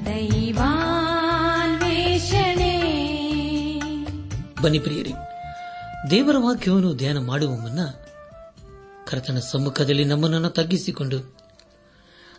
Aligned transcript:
ದೈವಾನ್ವೇಷಣೆ. 0.05 0.73
ಬನ್ನಿ 4.61 4.79
ಪ್ರಿಯರಿ 4.79 5.13
ದೇವರ 6.11 6.35
ವಾಕ್ಯವನ್ನು 6.39 6.93
ಧ್ಯಾನ 6.93 7.17
ಮಾಡುವ 7.17 7.51
ಮುನ್ನ 7.55 7.79
ಕರ್ತನ 9.07 9.39
ಸಮ್ಮುಖದಲ್ಲಿ 9.39 10.05
ನಮ್ಮನನ್ನು 10.05 10.49
ತಗ್ಗಿಸಿಕೊಂಡು 10.49 11.46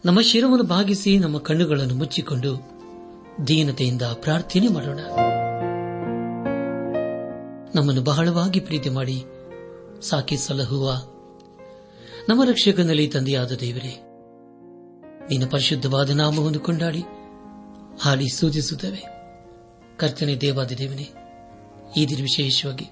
ನಮ್ಮ 0.05 0.21
ಶಿರವನ್ನು 0.21 0.65
ಭಾಗಿಸಿ 0.65 1.19
ನಮ್ಮ 1.19 1.39
ಕಣ್ಣುಗಳನ್ನು 1.39 1.95
ಮುಚ್ಚಿಕೊಂಡು 1.95 2.51
ದೀನತೆಯಿಂದ 3.49 4.03
ಪ್ರಾರ್ಥನೆ 4.03 4.69
ಮಾಡೋಣ. 4.69 5.01
ನಮ್ಮನ್ನು 7.75 8.03
ಬಹಳವಾಗಿ 8.03 8.61
ಪ್ರೀತಿ 8.61 8.91
ಮಾಡಿ 8.91 9.25
ಸಾಕಿ 10.03 10.37
ಸಲಹುವ 10.37 10.93
ನಮ್ಮ 12.29 12.45
ರಕ್ಷಕನಲ್ಲಿ 12.45 13.09
ತಂದೆಯಾದ 13.09 13.53
ದೇವರೇ, 13.53 13.95
ನಿನ್ನ 15.31 15.47
ಪರಿಶುದ್ಧವಾದ 15.51 16.11
ನಾಮವನ್ನು 16.11 16.61
ಕೊಂಡಾಡಿ 16.61 17.03
ಹಾಡಿ 18.01 18.29
ಸೂಚಿಸುತ್ತೇವೆ. 18.29 19.03
ಕರ್ತನೆ 19.97 20.37
ದೇವಾದ 20.37 20.73
ದೇವನೇ, 20.73 21.09
ಈ 21.97 22.07
ದಿನ 22.07 22.23
ವಿಶೇಷವಾಗಿ 22.23 22.87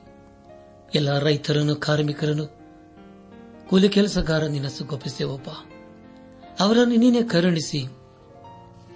ಎಲ್ಲ 0.95 1.19
ರೈತರನ್ನು, 1.19 1.77
ಕಾರ್ಮಿಕರನ್ನು, 1.77 2.47
ಕೂಲಿ 3.69 3.89
ಕೆಲಸಗಾರ 3.89 4.45
ನಿನ್ನ 4.47 4.69
ಸುಖಪಿಸುವಪ್ಪ 4.69 5.49
ಅವರನ್ನು 6.61 6.97
ನೀನೇ 6.97 7.23
ಕರುಣಿಸಿ. 7.23 7.85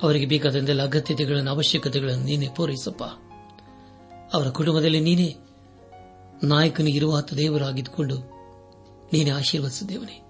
ಅವರಿಗೆ 0.03 0.27
ಬೇಕಾದಂತೆಲ್ಲ 0.27 0.83
ಅಗತ್ಯತೆಗಳನ್ನು, 0.83 1.51
ಅವಶ್ಯಕತೆಗಳನ್ನು 1.51 2.25
ನೀನೇ 2.25 2.49
ಪೂರೈಸಪ್ಪ. 2.57 3.03
ಅವರ 4.35 4.49
ಕುಟುಂಬದಲ್ಲಿ 4.49 5.01
ನೀನೇ 5.01 5.37
ನಾಯಕನಿಗಿರುವ 6.45 7.21
ದೇವರಾಗಿದ್ದುಕೊಂಡು 7.21 8.19
ನೀನೇ 9.13 9.31
ಆಶೀರ್ವದಿಸಿದ್ದೇವನೇ 9.31 10.27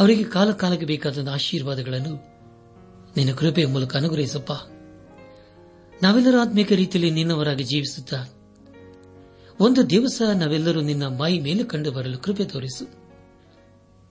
ಅವರಿಗೆ 0.00 0.24
ಕಾಲಕಾಲಕ್ಕೆ 0.24 0.86
ಬೇಕಾದ 0.86 1.28
ಆಶೀರ್ವಾದಗಳನ್ನು 1.28 2.14
ನಿನ್ನ 3.16 3.32
ಕೃಪೆಯ 3.32 3.66
ಮೂಲಕ 3.66 3.96
ಅನುಗ್ರಹಿಸಪ್ಪ. 3.96 4.52
ನಾವೆಲ್ಲರೂ 6.02 6.38
ಆತ್ಮೀಕ 6.38 6.72
ರೀತಿಯಲ್ಲಿ 6.72 7.10
ನಿನ್ನವರಾಗಿ 7.10 7.64
ಜೀವಿಸುತ್ತಾ, 7.64 8.24
ಒಂದು 9.60 9.90
ದಿವಸ 9.90 10.22
ನಾವೆಲ್ಲರೂ 10.34 10.80
ನಿನ್ನ 10.80 11.06
ಮೈ 11.06 11.38
ಮೇಲೆ 11.38 11.64
ಕಂಡು 11.64 11.90
ಬರಲು 11.90 12.18
ಕೃಪೆ 12.18 12.44
ತೋರಿಸು. 12.44 12.99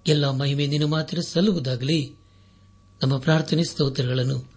ಎಲ್ಲ 0.08 0.30
ಮಹಿಮೆ 0.30 0.68
ನಿನ್ನ 0.68 0.86
ಮಾತ್ರ 0.86 1.20
ಸಲ್ಲುವುದಾಗಲಿ. 1.20 2.16
ನಮ್ಮ 3.04 3.18
ಪ್ರಾರ್ಥನೆ 3.18 3.64
ಸ್ತೋತ್ರಗಳನ್ನು 3.64 4.54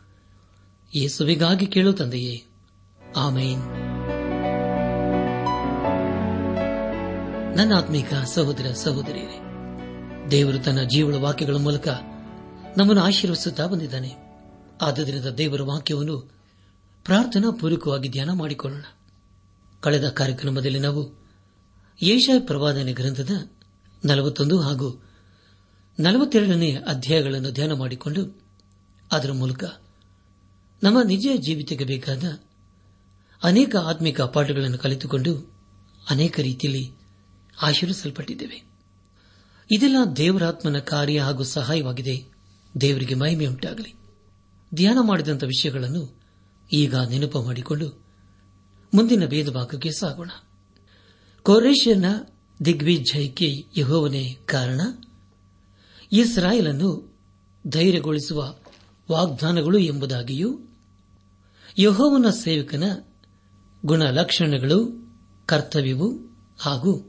ಯೇಸುವಿಗಾಗಿ 0.94 1.66
ಕೇಳು 1.66 1.92
ತಂದೆಯೇ. 1.92 2.44
ಆಮೇನ್. 3.16 3.58
ನನ್ನ 7.56 7.74
ಆತ್ಮೀಕ 7.74 8.14
ಸಹೋದರ 8.14 8.72
ಸಹೋದರಿಯರೇ, 8.72 9.38
ದೇವರು 10.30 10.58
ತನ್ನ 10.58 10.82
ಜೀವಳ 10.82 11.14
ವಾಕ್ಯಗಳ 11.14 11.56
ಮೂಲಕ 11.56 11.88
ನಮ್ಮನ್ನು 12.78 13.02
ಆಶೀರ್ವಿಸುತ್ತಾ 13.02 13.66
ಬಂದಿದ್ದಾನೆ. 13.66 14.14
ಆದ್ದರಿಂದ 14.82 15.24
ದೇವರ 15.24 15.62
ವಾಕ್ಯವನ್ನು 15.62 16.32
ಪ್ರಾರ್ಥನಾ 17.04 17.50
ಪೂರ್ವಕವಾಗಿ 17.50 18.08
ಧ್ಯಾನ 18.08 18.32
ಮಾಡಿಕೊಳ್ಳೋಣ. 18.32 18.82
ಕಳೆದ 19.80 20.08
ಕಾರ್ಯಕ್ರಮದಲ್ಲಿ 20.08 20.78
ನಾವು 20.78 21.22
ಏಷಾ 22.02 22.32
ಪ್ರವಾದನೆ 22.46 22.92
ಗ್ರಂಥದ 22.92 23.30
ನಲವತ್ತೊಂದು 24.04 24.60
ಹಾಗೂ 24.60 25.04
ನಲವತ್ತೆರಡನೇ 26.00 26.74
ಅಧ್ಯಾಯಗಳನ್ನು 26.74 27.50
ಧ್ಯಾನ 27.50 27.72
ಮಾಡಿಕೊಂಡು 27.72 28.42
ಅದರ 29.12 29.32
ಮೂಲಕ 29.32 29.64
ನಮ್ಮ 30.82 31.02
ನಿಜ 31.02 31.28
ಜೀವಿತಕ್ಕೆ 31.36 31.84
ಬೇಕಾದ 31.84 32.38
ಅನೇಕ 33.42 33.76
ಆತ್ಮಿಕ 33.76 34.20
ಪಾಠಗಳನ್ನು 34.20 34.78
ಕಲಿತುಕೊಂಡು 34.78 35.54
ಅನೇಕ 36.10 36.40
ರೀತಿಯಲ್ಲಿ 36.40 36.90
ಆಶೀರ್ವಿಸಲ್ಪಟ್ಟಿದ್ದೇವೆ. 37.62 38.64
ಇದೆಲ್ಲ 39.72 39.96
ದೇವರಾತ್ಮನ 40.16 40.78
ಕಾರ್ಯ 40.78 41.20
ಹಾಗೂ 41.20 41.42
ಸಹಾಯವಾಗಿದೆ. 41.42 42.26
ದೇವರಿಗೆ 42.80 43.14
ಮಹಿಮೆಯುಂಟಾಗಲಿ 43.14 43.94
ಧ್ಯಾನ 44.74 44.98
ಮಾಡಿದಂಥ 45.00 45.44
ವಿಷಯಗಳನ್ನು 45.44 46.20
ಈಗ 46.72 46.94
ನೆನಪು 46.94 47.42
ಮಾಡಿಕೊಂಡು 47.42 48.04
ಮುಂದಿನ 48.94 49.26
ಭೇದ 49.26 49.48
ಭಾಗಕ್ಕೆ 49.48 49.90
ಸಾಗೋಣ. 49.92 50.30
ಕೊರೇಷಿಯನ್ನ 51.42 52.04
ದಿಗ್ವಿಜಯಕ್ಕೆ 52.64 53.64
ಯಹೋವನೇ 53.76 54.34
ಕಾರಣ. 54.46 54.80
ಇಸ್ರಾಯೇಲನ್ನು 56.12 57.18
ಧೈರ್ಯಗೊಳಿಸುವ 57.68 58.54
ವಾಗ್ದಾನಗಳು 59.10 59.78
ಎಂಬುದಾಗಿಯೂ, 59.78 60.60
ಯಹೋವನ 61.78 62.30
ಸೇವಕನ 62.30 62.82
ಗುಣಲಕ್ಷಣಗಳು, 63.84 65.02
ಕರ್ತವ್ಯವು 65.46 66.18
ಹಾಗೂ 66.60 67.06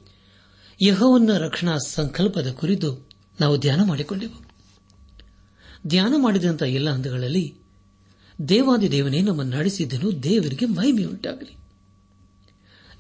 ಯಹೋವನ 0.88 1.30
ರಕ್ಷಣಾ 1.38 1.78
ಸಂಕಲ್ಪದ 1.88 2.52
ಕುರಿತು 2.52 3.10
ನಾವು 3.42 3.58
ಧ್ಯಾನ 3.58 3.80
ಮಾಡಿಕೊಂಡೆವು. 3.84 4.46
ಧ್ಯಾನ 5.88 6.14
ಮಾಡಿದಂಥ 6.18 6.64
ಎಲ್ಲ 6.64 6.90
ಹಂತಗಳಲ್ಲಿ 6.90 7.56
ದೇವಾದಿ 8.50 8.92
ದೇವನೇ 8.92 9.22
ನಮ್ಮನ್ನು 9.22 9.58
ನಡೆಸಿದ್ದನು, 9.58 10.24
ದೇವರಿಗೆ 10.24 10.66
ಮಹಿಮೆಯುಂಟಾಗಲಿ. 10.66 11.58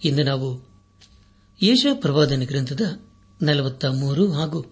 ಇಂದು 0.07 0.23
ನಾವು 0.23 0.69
ಯೇಷ 1.61 1.85
ಪ್ರವಾದನ 1.93 2.43
ಗ್ರಂಥದ 2.43 2.81
ನಲವತ್ತ 3.41 3.85
ಮೂರು 3.85 4.31
ಹಾಗೂ 4.31 4.65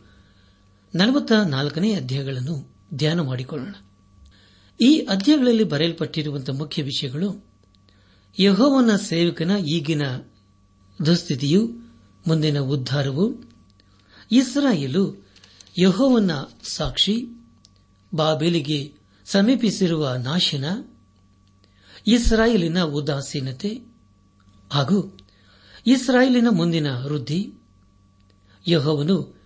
ನಲವತ್ತ 0.95 1.31
ನಾಲ್ಕನೇ 1.31 1.93
ಅಧ್ಯಾಯಗಳನ್ನು 1.93 2.73
ಧ್ಯಾನ 2.93 3.19
ಮಾಡಿಕೊಳ್ಳೋಣ. 3.19 3.75
ಈ 4.81 4.99
ಅಧ್ಯಾಯಗಳಲ್ಲಿ 4.99 5.63
ಬರೆಯಲ್ಪಟ್ಟಿರುವಂತಹ 5.63 6.53
ಮುಖ್ಯ 6.53 6.83
ವಿಷಯಗಳು, 6.83 7.45
ಯಹೋವನ 8.39 8.95
ಸೇವಕನ 8.95 9.51
ಈಗಿನ 9.67 10.01
ದುಸ್ಥಿತಿಯು, 11.05 11.67
ಮುಂದಿನ 12.27 12.59
ಉದ್ಧಾರವು, 12.59 13.33
ಇಸ್ರಾಯೇಲು 14.31 15.27
ಯಹೋವನ 15.79 16.31
ಸಾಕ್ಷಿ, 16.63 17.25
ಬಾಬೇಲಿಗೆ 18.15 18.93
ಸಮೀಪಿಸಿರುವ 19.25 20.13
ನಾಶನ, 20.13 20.65
ಇಸ್ರಾಯೇಲಿನ 22.07 22.83
ಉದಾಸೀನತೆ 22.83 23.81
ಹಾಗೂ 24.71 25.17
ಇಸ್ರಾಯೇಲಿನ 25.87 26.47
ಮುಂದಿನ 26.51 26.91
ವೃದ್ಧಿ. 26.91 27.53
ಯಹೋವನು 28.67 29.40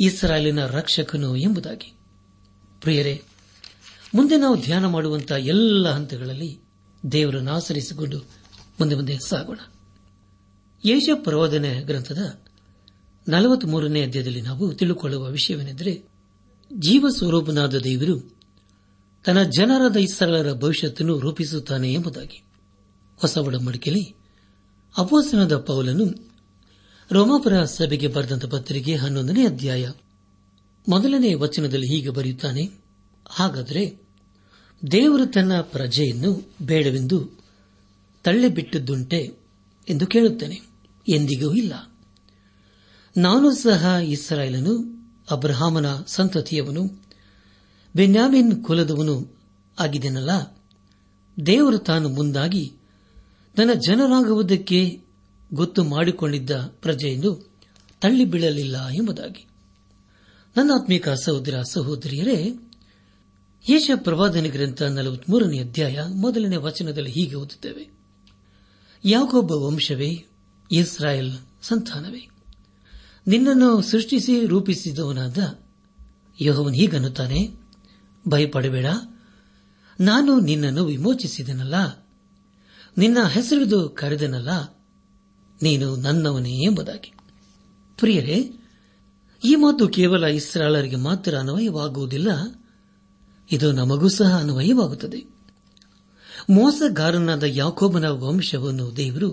ಇಸ್ರಾಯೇಲಿನ 0.00 0.66
ರಕ್ಷಕನು 0.66 1.36
ಎಂಬುದಾಗಿ. 1.36 1.92
ಪ್ರಿಯರೇ, 2.80 3.22
ಮುಂದೆ 4.14 4.36
ನಾವು 4.36 4.60
ಧ್ಯಾನ 4.60 4.86
ಮಾಡುವಂತಹ 4.86 5.34
ಎಲ್ಲ 5.34 5.90
ಹಂತಗಳಲ್ಲಿ 5.90 6.60
ದೇವರನ್ನು 7.12 7.52
ಆಚರಿಸಿಕೊಂಡು 7.52 8.18
ಮುಂದೆ 8.80 8.94
ಮುಂದೆ 8.94 9.18
ಸಾಗೋಣ. 9.26 9.58
ಯೇಷ 10.84 11.08
ಪ್ರವಾದನೆ 11.14 11.80
ಗ್ರಂಥದ 11.80 12.40
ನಲವತ್ಮೂರನೇ 13.28 14.02
ಅಧ್ಯಾಯದಲ್ಲಿ 14.02 14.40
ನಾವು 14.40 14.74
ತಿಳಿದುಕೊಳ್ಳುವ 14.74 15.26
ವಿಷಯವೇನೆಂದರೆ 15.26 16.08
ಜೀವ 16.78 17.08
ಸ್ವರೂಪನಾದ 17.08 17.78
ದೇವರು 17.78 18.38
ತನ್ನ 19.24 19.42
ಜನರಾದ 19.42 19.96
ಇಸ್ರಾಲರ 19.96 20.52
ಭವಿಷ್ಯತ್ತನ್ನು 20.52 21.18
ರೂಪಿಸುತ್ತಾನೆ 21.18 21.92
ಎಂಬುದಾಗಿ. 21.92 22.42
ಹೊಸ 23.16 23.36
ಒಡಂಬಡಿಕೆಯಲ್ಲಿ 23.36 24.14
ಅಪೋಸನದ 24.98 25.56
ಪೌಲನು 25.56 26.29
ರೋಮಾಪುರ 27.12 27.64
ಸಭೆಗೆ 27.64 28.08
ಬರೆದಂತ 28.08 28.44
ಪತ್ರಿಕೆ 28.44 28.94
ಹನ್ನೊಂದನೇ 28.94 29.46
ಅಧ್ಯಾಯ. 29.46 29.90
ಮೊದಲನೇ 30.88 31.34
ವಚನದಲ್ಲಿ 31.34 31.86
ಹೀಗೆ 31.86 32.10
ಬರೆಯುತ್ತಾನೆ, 32.10 32.70
ಹಾಗಾದರೆ 33.30 34.02
ದೇವರು 34.92 35.26
ತನ್ನ 35.26 35.60
ಪ್ರಜೆಯನ್ನು 35.60 36.52
ಬೇಡವೆಂದು 36.62 37.18
ತಳ್ಳಿಬಿಟ್ಟದ್ದುಂಟೆ 38.24 39.34
ಎಂದು 39.88 40.06
ಕೇಳುತ್ತೇನೆ, 40.06 40.60
ಎಂದಿಗೂ 41.08 41.54
ಇಲ್ಲ. 41.54 41.72
ನಾನು 43.16 43.54
ಸಹ 43.54 43.96
ಇಸ್ರಾಯೇಲನು, 44.04 44.74
ಅಬ್ರಹಾಮನ 45.30 45.86
ಸಂತತಿಯವನು, 46.06 47.04
ಬೆನ್ಯಾಮಿನ್ 47.96 48.64
ಕುಲದವನು 48.64 49.36
ಆಗಿದೆನಲ್ಲ 49.78 50.30
ದೇವರು 51.46 51.78
ತಾನು 51.78 52.08
ಮುಂದಾಗಿ 52.08 52.72
ತನ್ನ 53.56 53.70
ಜನರಾಗುವುದಕ್ಕೆ 53.72 55.09
ಗೊತ್ತು 55.54 55.84
ಮಾಡಿಕೊಂಡಿದ್ದ 55.84 56.50
ಪ್ರಜೆಯನ್ನು 56.66 57.50
ತಳ್ಳಿ 58.00 58.24
ಬೀಳಲಿಲ್ಲ 58.24 58.88
ಎಂಬುದಾಗಿ. 58.88 59.46
ನನ್ನ 60.56 60.70
ಆತ್ಮಿಕ 60.74 61.08
ಸಹೋದರ 61.08 61.62
ಸಹೋದರಿಯರೇ 61.62 62.54
ಯೇಷ 63.70 63.90
ಪ್ರವಾದನ 63.96 64.46
ಗ್ರಂಥ 64.48 64.82
ನಲವತ್ಮೂರನೇ 64.82 65.58
ಅಧ್ಯಾಯ 65.58 65.98
ಮೊದಲನೇ 66.08 66.56
ವಚನದಲ್ಲಿ 66.56 67.10
ಹೀಗೆ 67.10 67.34
ಓದುತ್ತೇವೆ. 67.34 67.90
ಯಾಕೊಬ್ಬ 69.04 69.52
ವಂಶವೇ, 69.52 70.26
ಇಸ್ರಾಯೇಲ್ 70.72 71.32
ಸಂತಾನವೇ, 71.62 72.28
ನಿನ್ನನ್ನು 73.26 73.82
ಸೃಷ್ಟಿಸಿ 73.82 74.46
ರೂಪಿಸಿದವನಾದ 74.46 75.58
ಯಹೋವನ್ 76.40 76.74
ಹೀಗನ್ನುತ್ತಾನೆ, 76.74 77.50
ಭಯಪಡಬೇಡ, 78.28 78.86
ನಾನು 80.00 80.40
ನಿನ್ನನ್ನು 80.40 80.84
ವಿಮೋಚಿಸಿದನಲ್ಲ, 80.84 82.06
ನಿನ್ನ 82.98 83.22
ಹೆಸರಿದು 83.28 83.88
ಕರೆದನಲ್ಲ 83.88 84.79
ನೀನು 85.62 85.96
ನನ್ನವನೇ 85.96 86.64
ಎಂಬುದಾಗಿ. 86.64 87.12
ಪ್ರಿಯರೇ, 87.98 88.52
ಈ 89.44 89.54
ಮಾತು 89.54 89.88
ಕೇವಲ 89.88 90.24
ಇಸ್ರಾಳರಿಗೆ 90.24 90.96
ಮಾತ್ರ 90.96 91.34
ಅನ್ವಯವಾಗುವುದಿಲ್ಲ. 91.34 92.28
ಇದು 93.52 93.72
ನಮಗೂ 93.72 94.08
ಸಹ 94.08 94.38
ಅನ್ವಯವಾಗುತ್ತದೆ. 94.38 95.24
ಮೋಸಗಾರನಾದ 96.50 97.42
ಯಾಕೋಬನ 97.42 98.08
ವಂಶವನ್ನು 98.08 98.96
ದೇವರು 98.96 99.30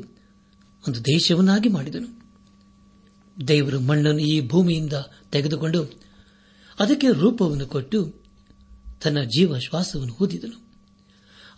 ಒಂದು 0.88 1.00
ದೇಶವನ್ನಾಗಿ 1.00 1.70
ಮಾಡಿದನು. 1.70 2.18
ದೇವರು 3.48 3.80
ಮಣ್ಣನ್ನು 3.80 4.22
ಈ 4.22 4.48
ಭೂಮಿಯಿಂದ 4.48 4.94
ತೆಗೆದುಕೊಂಡು 5.32 5.84
ಅದಕ್ಕೆ 6.80 7.08
ರೂಪವನ್ನು 7.12 7.68
ಕೊಟ್ಟು 7.68 8.14
ತನ್ನ 9.04 9.24
ಜೀವ 9.24 9.60
ಶ್ವಾಸವನ್ನು 9.60 10.18
ಊದಿದನು. 10.22 10.68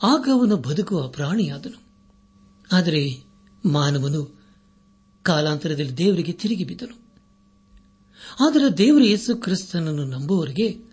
ಆಗ 0.04 0.30
ಅವನು 0.33 0.57
ಬದುಕುವ 0.57 1.07
ಪ್ರಾಣಿಯಾದನು. 1.07 1.81
ಆದರೆ 2.71 3.24
ಮಾನವನು 3.66 4.38
ಕಾಲಾಂತರದಲ್ಲಿ 5.24 5.98
ದೇವರಿಗೆ 5.98 6.31
ತಿರುಗಿ 6.31 6.63
ಬಿದ್ದನು 6.63 7.10
ಆದರೆ 8.45 8.77
ದೇವರು 8.77 9.04
ಯೇಸು 9.04 9.36
ಕ್ರಿಸ್ತನನ್ನು 9.36 10.06
ನಂಬುವವರಿಗೆ 10.06 10.89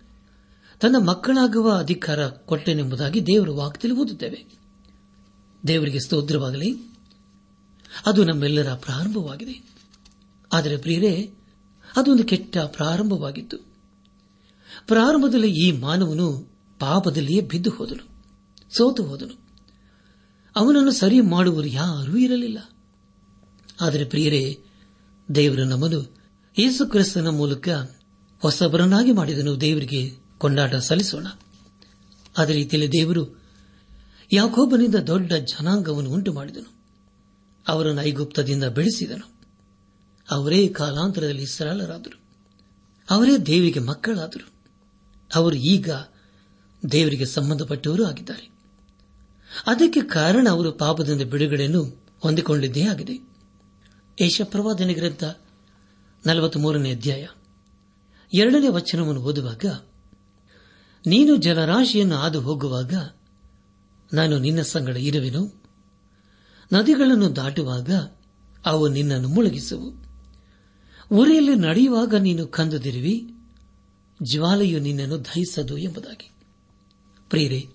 ತನ್ನ 0.81 0.95
ಮಕ್ಕಳಾಗುವ 1.09 1.73
ಅಧಿಕಾರ 1.73 2.27
ಕೊಟ್ಟೆನೆಂಬುದಾಗಿ 2.27 3.27
ದೇವರು 3.27 3.55
ವಾಕ್ತಿಲು 3.55 3.95
ಓದುತ್ತೇವೆ. 3.95 4.45
ದೇವರಿಗೆ 5.67 5.99
ಸ್ತೋತ್ರವಾಗಲಿ. 5.99 6.75
ಅದು 8.05 8.23
ನಮ್ಮೆಲ್ಲರ 8.23 8.73
ಪ್ರಾರಂಭವಾಗಿದೆ. 8.73 9.75
ಆದರೆ 10.53 10.77
ಪ್ರಿಯರೇ, 10.77 11.33
ಅದೊಂದು 11.95 12.23
ಕೆಟ್ಟ 12.23 12.57
ಪ್ರಾರಂಭವಾಗಿತ್ತು. 12.57 13.57
ಪ್ರಾರಂಭದಲ್ಲಿ 14.87 15.51
ಈ 15.51 15.71
ಮಾನವನು 15.71 16.49
ಪಾಪದಲ್ಲಿಯೇ 16.79 17.41
ಬಿದ್ದು 17.41 17.69
ಹೋದನು, 17.69 18.25
ಸೋತು 18.77 19.03
ಹೋದನು. 19.03 19.39
ಅವನನ್ನು 20.55 20.91
ಸರಿ 20.91 21.21
ಮಾಡುವರು 21.21 21.67
ಯಾರೂ 21.67 22.17
ಇರಲಿಲ್ಲ. 22.17 22.76
ಆದರೆ 23.81 24.05
ಪ್ರಿಯರೇ, 24.05 24.59
ದೇವರ 25.35 25.59
ನಮ್ಮನು 25.59 26.17
ಯೇಸು 26.59 26.87
ಕ್ರಿಸ್ತನ 26.87 27.27
ಮೂಲಕ 27.27 27.69
ಹೊಸಬರನ್ನಾಗಿ 28.41 29.11
ಮಾಡಿದನು. 29.11 29.61
ದೇವರಿಗೆ 29.61 30.11
ಕೊಂಡಾಟ 30.37 30.75
ಸಲ್ಲಿಸೋಣ. 30.75 31.27
ಅದೇ 32.37 32.53
ರೀತಿಯಲ್ಲಿ 32.53 32.91
ದೇವರು 32.91 33.41
ಯಾಕೋಬನಿಂದ 34.31 34.95
ದೊಡ್ಡ 34.95 35.33
ಜನಾಂಗವನ್ನು 35.33 36.09
ಉಂಟು 36.09 36.33
ಮಾಡಿದನು 36.33 36.77
ಅವರನ್ನು 37.67 38.01
ಐಗುಪ್ತದಿಂದ 38.01 38.63
ಬೆಳೆಸಿದನು. 38.63 39.39
ಅವರೇ 40.31 40.67
ಕಾಲಾಂತರದಲ್ಲಿ 40.67 41.45
ಸರಳರಾದರು. 41.45 42.21
ಅವರೇ 43.09 43.37
ದೇವಿಗೆ 43.37 43.79
ಮಕ್ಕಳಾದರು. 43.79 44.51
ಅವರು 45.35 45.55
ಈಗ 45.55 45.89
ದೇವರಿಗೆ 46.91 47.25
ಸಂಬಂಧಪಟ್ಟವರು 47.25 48.05
ಆಗಿದ್ದಾರೆ. 48.05 48.49
ಅದಕ್ಕೆ 49.67 50.01
ಕಾರಣ 50.01 50.47
ಅವರು 50.49 50.71
ಪಾಪದಿಂದ 50.71 51.21
ಬಿಡುಗಡೆಯನ್ನು 51.21 52.03
ಹೊಂದಿಕೊಂಡಿದ್ದೇ 52.19 52.83
ಆಗಿದೆ. 52.83 53.26
ಏಷಪ್ರವಾದನೆ 54.19 54.93
ಗ್ರಂಥ 54.93 55.23
ನಲವತ್ಮೂರನೇ 56.25 56.91
ಅಧ್ಯಾಯ. 56.91 57.27
ಎರಡನೇ 58.33 58.67
ವಚನವನ್ನು 58.67 59.21
ಓದುವಾಗ, 59.21 59.65
ನೀನು 61.07 61.35
ಜಲರಾಶಿಯನ್ನು 61.35 62.15
ಹಾದು 62.15 62.41
ಹೋಗುವಾಗ 62.41 62.93
ನಾನು 64.13 64.39
ನಿನ್ನ 64.39 64.61
ಸಂಗಡ 64.61 64.97
ಇರುವೆನು. 64.97 65.63
ನದಿಗಳನ್ನು 66.73 67.35
ದಾಟುವಾಗ 67.35 67.91
ಅವು 68.65 68.87
ನಿನ್ನನ್ನು 68.87 69.27
ಮುಳುಗಿಸುವು. 69.27 69.93
ಉರಿಯಲ್ಲಿ 71.11 71.55
ನಡೆಯುವಾಗ 71.55 72.15
ನೀನು 72.15 72.47
ಕಂದುದಿರುವಿ. 72.47 73.33
ಜ್ವಾಲೆಯು 74.23 74.79
ನಿನ್ನನ್ನು 74.79 75.25
ದಹಿಸದು 75.25 75.77
ಎಂಬುದಾಗಿ. 75.77 76.31
ಪ್ರಿಯರೇ, 77.29 77.69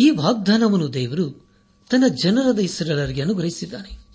ಈ 0.00 0.10
ವಾಗ್ದಾನವನ್ನು 0.10 0.92
ದೇವರು 0.92 1.50
ತನ್ನ 1.90 2.04
ಜನರದ 2.22 2.58
ಇಸ್ರೇಲರಿಗೆ 2.58 3.22
ಅನುಗ್ರಹಿಸಿದ್ದಾನೆ. 3.22 4.05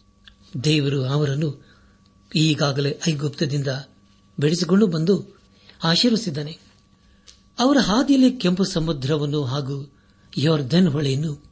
ದೇವರು 0.64 1.06
ಅವರನ್ನು 1.06 1.66
ಈಗಾಗಲೇ 2.36 3.00
ಐಗುಪ್ತದಿಂದ 3.10 3.68
ಬೆಳೆಸಿಕೊಂಡು 4.40 4.88
ಬಂದು 4.88 5.42
ಆಶೀರ್ವಿಸಿದ್ದಾನೆ 5.84 6.60
ಅವರ 7.60 7.78
ಹಾದಿಯಲ್ಲಿ 7.78 8.32
ಕೆಂಪು 8.32 8.64
ಸಮುದ್ರವನ್ನು 8.64 9.44
ಹಾಗೂ 9.44 9.94
ಯೋರ್ಧನ್ 10.38 10.88
ಹೊಳೆಯನ್ನು 10.88 11.52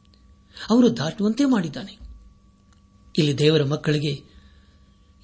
ಅವರು 0.70 0.96
ದಾಟುವಂತೆ 0.96 1.44
ಮಾಡಿದ್ದಾನೆ. 1.44 1.98
ಇಲ್ಲಿ 3.18 3.38
ದೇವರ 3.38 3.64
ಮಕ್ಕಳಿಗೆ 3.64 4.24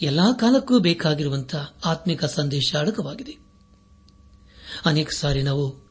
ಎಲ್ಲಾ 0.03 0.33
ಕಾಲಕ್ಕೂ 0.33 0.79
ಬೇಕಾಗಿರುವಂತಹ 0.79 1.75
ಆತ್ಮಿಕ 1.85 2.25
ಸಂದೇಶ 2.25 2.77
ಅಡಕವಾಗಿದೆ. 2.81 3.39
ಅನೇಕ 4.85 5.11
ಸಾರಿ 5.11 5.43
ನಾವು 5.43 5.87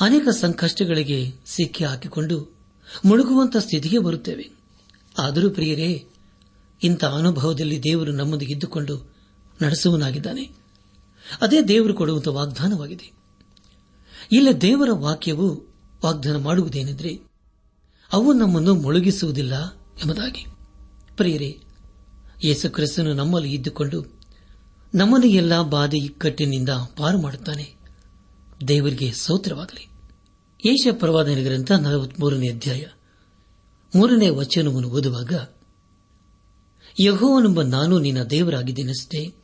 ಅನೇಕ 0.00 0.28
ಸಂಕಷ್ಟಗಳಿಗೆ 0.28 1.32
ಸಿಕ್ಕಿ 1.46 1.84
ಹಾಕಿಕೊಂಡು 1.84 2.56
ಮುಳುಗುವಂತಹ 3.04 3.58
ಸ್ಥಿತಿಗೆ 3.58 3.98
ಬರುತ್ತೇವೆ. 3.98 4.50
ಆದರೂ 5.18 5.50
ಪ್ರಿಯರೇ 5.50 6.06
ಇಂಥ 6.82 7.04
ಅನುಭವದಲ್ಲಿ 7.04 7.82
ದೇವರು 7.82 8.12
ನಮ್ಮೊಂದಿಗೆ 8.12 8.52
ಇದ್ದುಕೊಂಡು 8.52 9.14
ನಡೆಸುವನಾಗಿದ್ದಾನೆ 9.62 10.62
ಅದೇ 11.40 11.62
ದೇವರು 11.62 11.94
ಕೊಡುವಂತಹ 11.94 12.30
ವಾಗ್ದಾನವಾಗಿದೆ. 12.30 13.12
ಇಲ್ಲಿ 14.32 14.60
ದೇವರ 14.60 14.88
ವಾಕ್ಯವು 14.92 15.74
ವಾಗ್ದಾನ 16.04 16.36
ಮಾಡುವುದೇನೆಂದರೆ 16.36 17.20
ಅವು 18.12 18.32
ನಮ್ಮನ್ನು 18.32 18.74
ಮುಳುಗಿಸುವುದಿಲ್ಲ 18.74 19.74
ಎಂಬುದಾಗಿ. 19.74 20.46
ಪ್ರಿಯರೇ, 21.16 21.58
ಯೇಸು 22.44 22.70
ಕ್ರಿಸ್ತನು 22.70 23.12
ನಮ್ಮಲ್ಲಿ 23.12 23.52
ಇದ್ದುಕೊಂಡು 23.52 24.20
ನಮ್ಮನ್ನು 24.94 25.26
ಎಲ್ಲ 25.26 25.62
ಬಾಧೆ 25.62 25.98
ಇಕ್ಕಟ್ಟಿನಿಂದ 25.98 26.68
ಪಾರು 26.68 27.22
ಮಾಡುತ್ತಾನೆ. 27.22 27.74
ದೇವರಿಗೆ 28.68 29.12
ಸೌತ್ರವಾಗಲಿ 29.12 29.88
ಏಷ 30.70 30.86
ಪ್ರವಾದನೆ 30.92 31.42
ಗ್ರಂಥ 31.42 31.72
ನಲವತ್ಮೂರನೇ 31.72 32.48
ಅಧ್ಯಾಯ 32.48 32.84
ಮೂರನೇ 33.94 34.28
ವಚನವನ್ನು 34.28 34.88
ಓದುವಾಗ 34.88 35.32
ಯಹೋವನೆಂಬ 37.00 37.62
ನಾನು 37.62 37.98
ನಿನ್ನ 37.98 38.22
ದೇವರಾಗಿದ್ದೇನಷ್ಟೇ? 38.22 39.34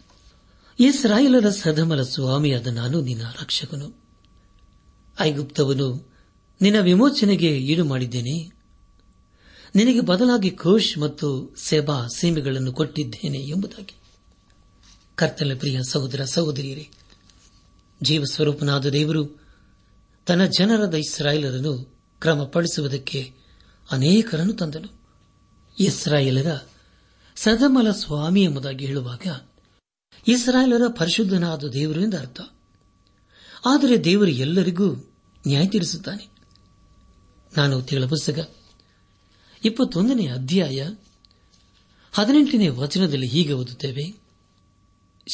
ಇಸ್ರಾಯೇಲರ 0.80 1.48
ಸದಮಲ 1.48 2.02
ಸ್ವಾಮಿಯಾದ 2.02 2.66
ನಾನು 2.66 3.00
ನಿನ್ನ 3.00 3.22
ರಕ್ಷಕನು. 3.42 4.04
ಐಗುಪ್ತವನು, 5.20 6.12
ನಿನ್ನ 6.62 6.80
ವಿಮೋಚನೆಗೆ 6.80 7.58
ಈಡು 7.58 7.84
ಮಾಡಿದ್ದೇನೆ 7.84 8.58
ನಿನಗೆ 9.74 10.00
ಬದಲಾಗಿ 10.00 10.50
ಕೋಶ್ 10.50 10.98
ಮತ್ತು 10.98 11.54
ಸೆಬಾ 11.58 12.06
ಸೀಮೆಗಳನ್ನು 12.16 12.72
ಕೊಟ್ಟಿದ್ದೇನೆ 12.72 13.38
ಎಂಬುದಾಗಿ. 13.38 13.94
ಕರ್ತನ 15.14 15.52
ಪ್ರಿಯ 15.58 15.80
ಸಹೋದರ 15.88 16.24
ಸಹೋದರಿಯರೇ, 16.24 16.88
ಜೀವಸ್ವರೂಪನಾದ 18.02 18.86
ದೇವರು 18.86 19.42
ತನ್ನ 20.26 20.44
ಜನರಾದ 20.44 20.94
ಇಸ್ರಾಯೇಲರನ್ನು 20.94 21.98
ಕ್ರಮಪಡಿಸುವುದಕ್ಕೆ 22.20 23.32
ಅನೇಕರನ್ನು 23.90 24.52
ತಂದನು. 24.52 25.00
ಇಸ್ರಾಯೇಲರ 25.78 26.58
ಸದಮಲ 27.42 27.90
ಸ್ವಾಮಿ 27.90 28.42
ಎಂಬುದಾಗಿ 28.42 28.86
ಹೇಳುವಾಗ 28.86 29.40
ಇಸ್ರಾಯೇಲರ 30.28 30.82
ಪರಿಶುದ್ಧನಾದ 30.88 31.64
ದೇವರು 31.64 32.00
ಎಂದು 32.00 32.18
ಅರ್ಥ. 32.18 32.40
ಆದರೆ 33.66 34.04
ದೇವರು 34.04 34.30
ಎಲ್ಲರಿಗೂ 34.30 34.94
ನ್ಯಾಯ 35.46 35.66
ತೀರಿಸುತ್ತಾನೆ. 35.66 36.28
ನಾನು 37.56 37.82
ತಿಂಗಳ 37.82 38.06
ಪುಸ್ತಕ 38.06 38.54
ಇಪ್ಪತ್ತೊಂದನೇ 39.64 40.26
ಅಧ್ಯಾಯ 40.26 40.90
ಹದಿನೆಂಟನೇ 42.12 42.68
ವಚನದಲ್ಲಿ 42.68 43.26
ಹೀಗೆ 43.26 43.52
ಓದುತ್ತೇವೆ. 43.52 44.10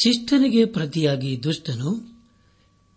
ಶಿಷ್ಟನಿಗೆ 0.03 0.65
ಪ್ರತಿಯಾಗಿ 0.65 1.43
ದುಷ್ಟನು 1.43 2.21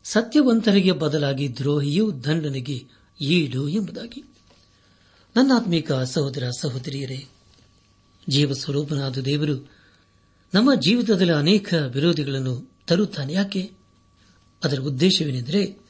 ಸತ್ಯವಂತರಿಗೆ 0.05 0.93
ಬದಲಾಗಿ 0.93 1.57
ದ್ರೋಹಿಯು 1.57 2.25
ದಂಡನೆಗೆ 2.25 2.87
ಈಡು 3.21 3.69
ಎಂಬುದಾಗಿ. 3.69 4.25
ನನ್ನಾತ್ಮೀಕ 5.37 5.93
ಸಹೋದರ 5.93 6.51
ಸಹೋದರಿಯರೇ 6.61 7.27
ಜೀವಸ್ವರೂಪನಾದ 8.29 9.19
ದೇವರು 9.19 9.71
ನಮ್ಮ 10.55 10.75
ಜೀವಿತದಲ್ಲಿ 10.75 11.33
ಅನೇಕ 11.33 11.75
ವಿರೋಧಿಗಳನ್ನು 11.75 12.71
ತರುತ್ತಾನೆ. 12.87 13.33
ಯಾಕೆ? 13.33 13.71
ಅದರ 14.65 14.81
ಉದ್ದೇಶವೇನೆಂದರೆ 14.81 15.89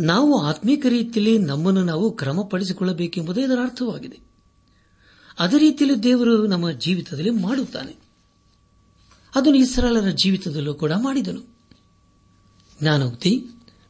ನಾವು 0.00 0.42
ಆತ್ಮೀಕ 0.42 0.86
ರೀತಿಯಲ್ಲಿ 0.88 1.38
ನಮ್ಮನ್ನು 1.38 1.84
ನಾವು 1.84 2.12
ಕ್ರಮಪಡಿಸಿಕೊಳ್ಳಬೇಕೆಂಬುದೇ 2.12 3.42
ಇದರ 3.42 3.58
ಅರ್ಥವಾಗಿದೆ. 3.62 4.18
ಅದೇ 5.38 5.58
ರೀತಿಯಲ್ಲಿ 5.58 6.02
ದೇವರು 6.02 6.46
ನಮ್ಮ 6.46 6.70
ಜೀವಿತದಲ್ಲಿ 6.70 7.30
ಮಾಡುತ್ತಾನೆ. 7.30 7.96
ಅದನ್ನು 9.34 9.58
ಇಸ್ರಾಲರ 9.58 10.08
ಜೀವಿತದಲ್ಲೂ 10.08 10.74
ಕೂಡ 10.74 10.92
ಮಾಡಿದನು. 10.92 11.56
ಜ್ಞಾನೋಕ್ತಿ 12.80 13.44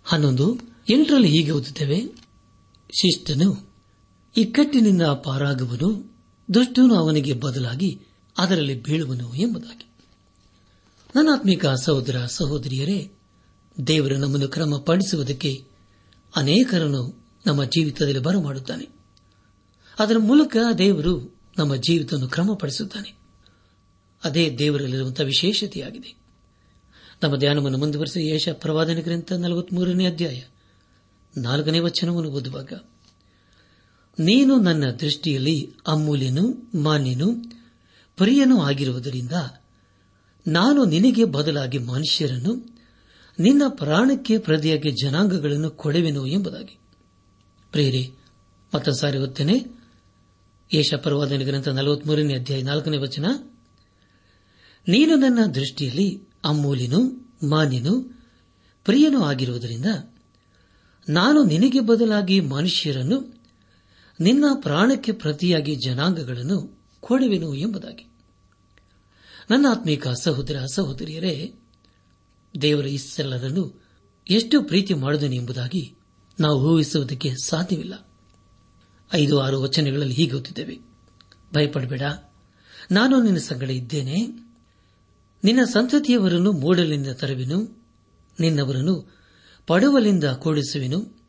ಹನ್ನೊಂದು, 0.04 0.58
ಎಂಟರಲ್ಲಿ 0.90 1.28
ಹೀಗೆ 1.28 1.50
ಓದುತ್ತೇವೆ, 1.50 2.06
ಶಿಷ್ಟನು 2.90 3.74
ಇಕ್ಕಟ್ಟಿನಿಂದ 4.36 5.02
ಪಾರಾಗುವನು. 5.02 6.09
ದುಷ್ಟನು 6.54 6.94
ಅವನಿಗೆ 6.94 7.32
ಬದಲಾಗಿ 7.32 8.00
ಅದರಲ್ಲಿ 8.38 8.82
ಬೀಳುವನು 8.82 9.34
ಎಂಬುದಾಗಿ. 9.34 9.86
ನನ್ನಾತ್ಮಿಕ 11.14 11.66
ಸಹೋದರ 11.66 12.26
ಸಹೋದರಿಯರೇ, 12.26 13.12
ದೇವರು 13.86 14.16
ನಮ್ಮನ್ನು 14.16 14.48
ಕ್ರಮಪಡಿಸುವುದಕ್ಕೆ 14.48 15.64
ಅನೇಕರನ್ನು 16.36 17.28
ನಮ್ಮ 17.46 17.64
ಜೀವಿತದಲ್ಲಿ 17.64 18.18
ಬರಮಾಡುತ್ತಾನೆ. 18.18 18.88
ಅದರ 19.98 20.16
ಮೂಲಕ 20.18 20.56
ದೇವರು 20.78 21.40
ನಮ್ಮ 21.58 21.76
ಜೀವಿತವನ್ನು 21.76 22.28
ಕ್ರಮಪಡಿಸುತ್ತಾನೆ. 22.28 23.14
ಅದೇ 24.24 24.56
ದೇವರಲ್ಲಿರುವಂತಹ 24.58 25.24
ವಿಶೇಷತೆಯಾಗಿದೆ. 25.24 26.20
ನಮ್ಮ 27.22 27.36
ಧ್ಯಾನವನ್ನು 27.36 27.78
ಮುಂದುವರೆಸಿ 27.78 28.32
ಯೇಷ 28.32 28.48
ಪ್ರವಾದನ 28.48 28.98
ಗ್ರಂಥ 28.98 29.32
ನಲವತ್ಮೂರನೇ 29.32 30.06
ಅಧ್ಯಾಯ 30.06 30.42
ನಾಲ್ಕನೇ 31.36 31.78
ವಚನವನ್ನು 31.78 32.30
ಓದುವಾಗ 32.30 32.72
ನೀನು 34.18 34.60
ನನ್ನ 34.60 34.90
ದೃಷ್ಟಿಯಲ್ಲಿ 34.90 35.72
ಅಮೂಲ್ಯನು 35.86 36.70
ಮಾನ್ಯನು 36.74 37.42
ಪ್ರಿಯನೂ 38.16 38.62
ಆಗಿರುವುದರಿಂದ 38.62 39.32
ನಾನು 40.46 40.84
ನಿನಗೆ 40.84 41.24
ಬದಲಾಗಿ 41.24 41.78
ಮನುಷ್ಯರನ್ನು 41.78 42.80
ನಿನ್ನ 43.38 43.62
ಪ್ರಾಣಕ್ಕೆ 43.68 44.38
ಪ್ರತಿಯಾಗಿ 44.38 44.90
ಜನಾಂಗಗಳನ್ನು 44.90 45.70
ಕೊಡುವೆನು 45.70 46.26
ಎಂಬುದಾಗಿ. 46.26 46.78
ಪ್ರೇರಿ 47.70 48.12
ಮತ್ತೊಂದು 48.74 48.98
ಸಾರಿ 48.98 49.18
ಓದ್ತೇನೆ 49.18 49.64
ಯೇಷ 50.74 50.94
ಪರವಾದನ 50.94 51.36
ಗ್ರಂಥ 51.36 51.68
ನಲವತ್ಮೂರನೇ 51.68 52.34
ಅಧ್ಯಾಯ 52.34 52.62
ನಾಲ್ಕನೇ 52.62 52.96
ವಚನ. 52.96 53.26
ನೀನು 54.88 55.16
ನನ್ನ 55.16 55.46
ದೃಷ್ಟಿಯಲ್ಲಿ 55.46 56.28
ಅಮೂಲ್ಯನು 56.44 57.30
ಮಾನ್ಯನು 57.48 58.22
ಪ್ರಿಯನೂ 58.84 59.22
ಆಗಿರುವುದರಿಂದ 59.22 59.86
ನಾನು 61.08 61.44
ನಿನಗೆ 61.44 61.80
ಬದಲಾಗಿ 61.80 62.40
ಮನುಷ್ಯರನ್ನು 62.40 63.39
ನಿನ್ನ 64.20 64.44
ಪ್ರಾಣಕ್ಕೆ 64.54 65.12
ಪ್ರತಿಯಾಗಿ 65.12 65.76
ಜನಾಂಗಗಳನ್ನು 65.76 66.78
ಕೊಡುವೆನು 67.00 67.54
ಎಂಬುದಾಗಿ. 67.54 68.06
ನನ್ನ 69.50 69.66
ಆತ್ಮೀಕ 69.70 70.08
ಸಹೋದರ 70.08 70.64
ಸಹೋದರಿಯರೇ, 70.74 71.54
ದೇವರ 72.62 72.86
ಇಸ್ಸೆಲ್ಲರನ್ನು 72.86 73.82
ಎಷ್ಟು 74.30 74.62
ಪ್ರೀತಿ 74.62 74.94
ಮಾಡಿದನು 74.94 75.34
ಎಂಬುದಾಗಿ 75.34 75.94
ನಾವು 76.40 76.74
ಊಹಿಸುವುದಕ್ಕೆ 76.74 77.34
ಸಾಧ್ಯವಿಲ್ಲ. 77.44 78.08
ಐದು 79.14 79.40
ಆರು 79.40 79.62
ವಚನಗಳಲ್ಲಿ 79.62 80.14
ಹೀಗೆ 80.14 80.30
ಗೊತ್ತಿದ್ದೇವೆ 80.30 80.78
ಭಯಪಡಬೇಡ, 81.54 82.02
ನಾನು 82.90 83.22
ನಿನ್ನ 83.22 83.38
ಸಂಗಡ 83.38 83.70
ಇದ್ದೇನೆ. 83.70 84.26
ನಿನ್ನ 85.44 85.64
ಸಂತತಿಯವರನ್ನು 85.64 86.52
ಮೂಡಲಿಂದ 86.52 87.08
ತರುವೆನು, 87.08 87.86
ನಿನ್ನವರನ್ನು 88.40 89.18
ಪಡುವಲಿಂದ 89.66 90.24
ಕೂಡಿಸುವೆನು. 90.24 91.20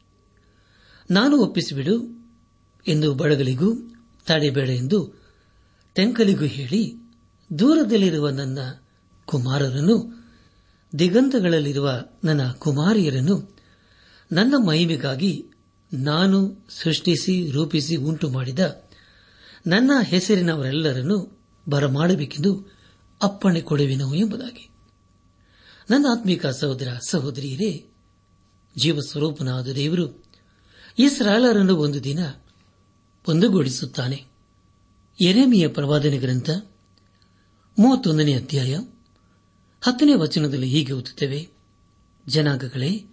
ನಾನು 1.11 1.37
ಒಪ್ಪಿಸಿಬಿಡು 1.37 2.20
ಎಂದು 2.87 3.13
ಬಡಗಲಿಗೂ, 3.13 3.73
ತಡೆಬೇಡ 4.25 4.69
ಎಂದು 4.69 5.21
ತೆಂಕಲಿಗೂ 5.95 6.45
ಹೇಳಿ, 6.45 6.95
ದೂರದಲ್ಲಿರುವ 7.59 8.29
ನನ್ನ 8.29 8.59
ಕುಮಾರರನ್ನು, 9.25 10.21
ದಿಗಂತಗಳಲ್ಲಿರುವ 10.99 12.03
ನನ್ನ 12.23 12.51
ಕುಮಾರಿಯರನ್ನು 12.51 13.55
ನನ್ನ 14.31 14.53
ಮಹಿಮೆಗಾಗಿ 14.67 15.45
ನಾನು 15.93 16.67
ಸೃಷ್ಟಿಸಿ, 16.69 17.51
ರೂಪಿಸಿ, 17.51 17.95
ಉಂಟು 17.95 18.29
ಮಾಡಿದ 18.29 18.83
ನನ್ನ 19.67 19.91
ಹೆಸರಿನವರೆಲ್ಲರನ್ನು 20.03 21.39
ಬರಮಾಡಬೇಕೆಂದು 21.69 22.81
ಅಪ್ಪಣೆ 23.21 23.61
ಕೊಡುವೆನು 23.61 24.15
ಎಂಬುದಾಗಿ. 24.15 24.69
ನನ್ನ 25.89 26.05
ಆತ್ಮಿಕ 26.11 26.45
ಸಹೋದರ 26.45 26.87
ಸಹೋದರಿಯರೇ, 27.09 27.85
ಜೀವಸ್ವರೂಪನಾದ 28.77 29.67
ದೇವರು 29.67 30.23
ಇಸ್ರಾಲರನ್ನು 30.99 31.75
ಒಂದು 31.75 32.03
ದಿನ 32.03 32.19
ಒಂದುಗೂಡಿಸುತ್ತಾನೆ. 33.27 34.25
ಎರೆಮಿಯ 35.21 35.67
ಪ್ರವಾದನೆ 35.67 36.17
ಗ್ರಂಥ, 36.17 36.49
ಮೂವತ್ತೊಂದನೇ 37.79 38.33
ಅಧ್ಯಾಯ, 38.33 38.75
ಹತ್ತನೇ 39.81 40.13
ವಚನದಲ್ಲಿ 40.13 40.69
ಹೀಗೆ 40.69 40.93
ಓದುತ್ತೇವೆ. 40.93 41.49
ಜನಾಂಗಗಳೇ 42.27 43.05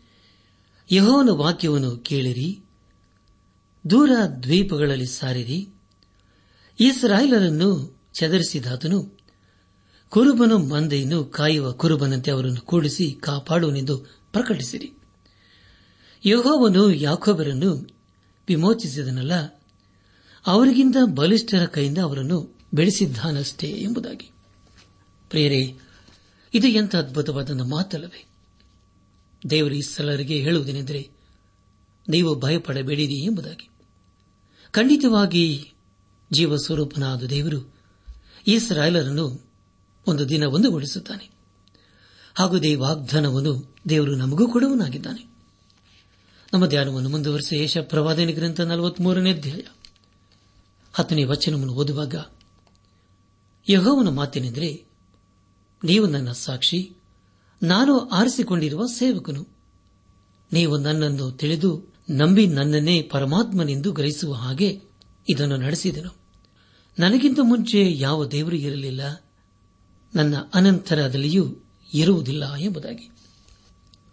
ಯಹೋನ 0.93 1.29
ವಾಕ್ಯವನ್ನು 1.31 1.91
ಕೇಳಿರಿ, 1.91 2.61
ದೂರ 3.91 4.11
ದ್ವೀಪಗಳಲ್ಲಿ 4.43 5.07
ಸಾರಿರಿ. 5.07 5.69
ಇಸ್ರಾಯೇಲರನ್ನು 6.81 8.01
ಚದರಿಸಿದಾತನು, 8.15 9.19
ಕುರುಬನು 10.09 10.59
ಮಂದೆಯನ್ನು 10.59 11.25
ಕಾಯುವ 11.25 11.73
ಕುರುಬನಂತೆ 11.73 12.31
ಅವರನ್ನು 12.31 12.61
ಕೂಡಿಸಿ 12.61 13.13
ಕಾಪಾಡುವನೆಂದು 13.13 13.99
ಪ್ರಕಟಿಸಿರಿ. 14.33 14.93
ಯಹೋವನು 16.25 16.93
ಯಾಕೋಬರನ್ನು 16.93 17.99
ವಿಮೋಚಿಸಿದನಲ್ಲ 18.49 19.58
ಅವರಿಗಿಂತ 20.47 20.97
ಬಲಿಷ್ಠರ 21.15 21.67
ಕೈಯಿಂದ 21.67 21.99
ಅವರನ್ನು 21.99 22.59
ಬೆಳೆಸಿದ್ದಾನಷ್ಟೇ 22.75 23.69
ಎಂಬುದಾಗಿ. 23.69 24.31
ಪ್ರೇರೇ 25.31 25.79
ಇದು 26.55 26.67
ಎಂಥ 26.67 26.97
ಅದ್ಭುತವಾದ 26.97 27.61
ಮಾತಲ್ಲವೇ? 27.61 28.25
ದೇವರು 29.51 29.75
ಈ 29.75 29.81
ಸ್ಥಳರಿಗೆ 29.81 30.35
ಹೇಳುವುದೇನೆಂದರೆ, 30.35 31.11
ನೀವು 32.09 32.35
ಭಯಪಡಬೇಡಿರಿ 32.35 33.25
ಎಂಬುದಾಗಿ. 33.25 33.71
ಖಂಡಿತವಾಗಿ 34.71 35.73
ಜೀವ 36.33 36.57
ಸ್ವರೂಪನಾದ 36.57 37.23
ದೇವರು 37.23 37.75
ಇಸ್ರಾಯೇಲರನ್ನು 38.47 39.51
ಒಂದು 40.07 40.29
ದಿನ 40.29 40.45
ಒಂದುಗೂಡಿಸುತ್ತಾನೆ. 40.45 41.31
ಹಾಗೂ 42.35 42.59
ದೇ 42.59 42.75
ವಾಗ್ದಾನವನ್ನು 42.75 43.77
ದೇವರು 43.89 44.17
ನಮಗೂ 44.17 44.49
ಕೊಡುವನಾಗಿದ್ದಾನೆ 44.49 45.27
ನಮ್ಮ 46.53 46.67
ಧ್ಯಾನವನ್ನು 46.67 47.09
ಮುಂದುವರೆಸಿ 47.09 47.63
ಯಶ 47.63 47.79
ಪ್ರವಾದನೆ 47.79 48.33
ಗ್ರಂಥ 48.33 48.61
ನಲವತ್ಮೂರನೇ 48.61 49.33
ಅಧ್ಯಾಯ. 49.33 49.61
ಹತ್ತನೇ 50.99 51.25
ವಚನವನ್ನು 51.25 51.73
ಓದುವಾಗ 51.73 52.15
ಯಹೋವನ 53.71 54.09
ಮಾತೇನೆಂದರೆ, 54.09 54.85
ನೀವು 55.85 56.07
ನನ್ನ 56.07 56.33
ಸಾಕ್ಷಿ, 56.33 56.97
ನಾನು 57.63 57.99
ಆರಿಸಿಕೊಂಡಿರುವ 57.99 58.87
ಸೇವಕನು. 58.87 59.49
ನೀವು 60.53 60.79
ನನ್ನನ್ನು 60.79 61.31
ತಿಳಿದು 61.31 61.95
ನಂಬಿ 62.11 62.47
ನನ್ನನ್ನೇ 62.47 63.03
ಪರಮಾತ್ಮನೆಂದು 63.03 63.93
ಗ್ರಹಿಸುವ 63.93 64.35
ಹಾಗೆ 64.35 64.81
ಇದನ್ನು 65.29 65.57
ನಡೆಸಿದನು. 65.57 66.17
ನನಗಿಂತ 66.99 67.39
ಮುಂಚೆ 67.43 67.93
ಯಾವ 67.99 68.27
ದೇವರು 68.27 68.57
ಇರಲಿಲ್ಲ. 68.57 69.25
ನನ್ನ 70.15 70.35
ಅನಂತರದಲ್ಲಿಯೂ 70.55 71.57
ಇರುವುದಿಲ್ಲ 71.95 72.55
ಎಂಬುದಾಗಿ. 72.55 73.11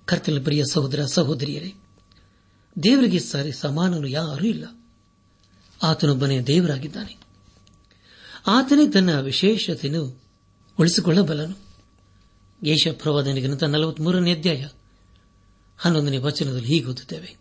ಕರ್ತನ 0.06 0.44
ಪ್ರಿಯ 0.44 0.64
ಸಹೋದರ 0.72 1.06
ಸಹೋದರಿಯರೇ, 1.06 1.74
ದೇವರಿಗೆ 2.84 3.20
ಸರಿ 3.20 3.52
ಸಮಾನನು 3.52 4.08
ಯಾರೂ 4.08 4.46
ಇಲ್ಲ. 4.46 4.85
ಆತನೊಬ್ಬನೇ 5.84 6.42
ದೇವರಾಗಿದ್ದಾನೆ. 6.42 7.18
ಆತನೇ 8.48 8.92
ತನ್ನ 8.92 9.20
ವಿಶೇಷತೆಯನ್ನು 9.20 10.22
ಉಳಿಸಿಕೊಳ್ಳಬಲ್ಲನು. 10.80 11.66
ಯೇಷ 12.66 12.88
ನಲವತ್ಮೂರನೇ 13.64 14.34
ಅಧ್ಯಾಯ 14.34 14.68
ಹನ್ನೊಂದನೇ 15.78 16.18
ವಚನದಲ್ಲಿ 16.18 16.68
ಹೀಗೆ 16.68 16.86
ಓದುತ್ತೇವೆ. 16.86 17.38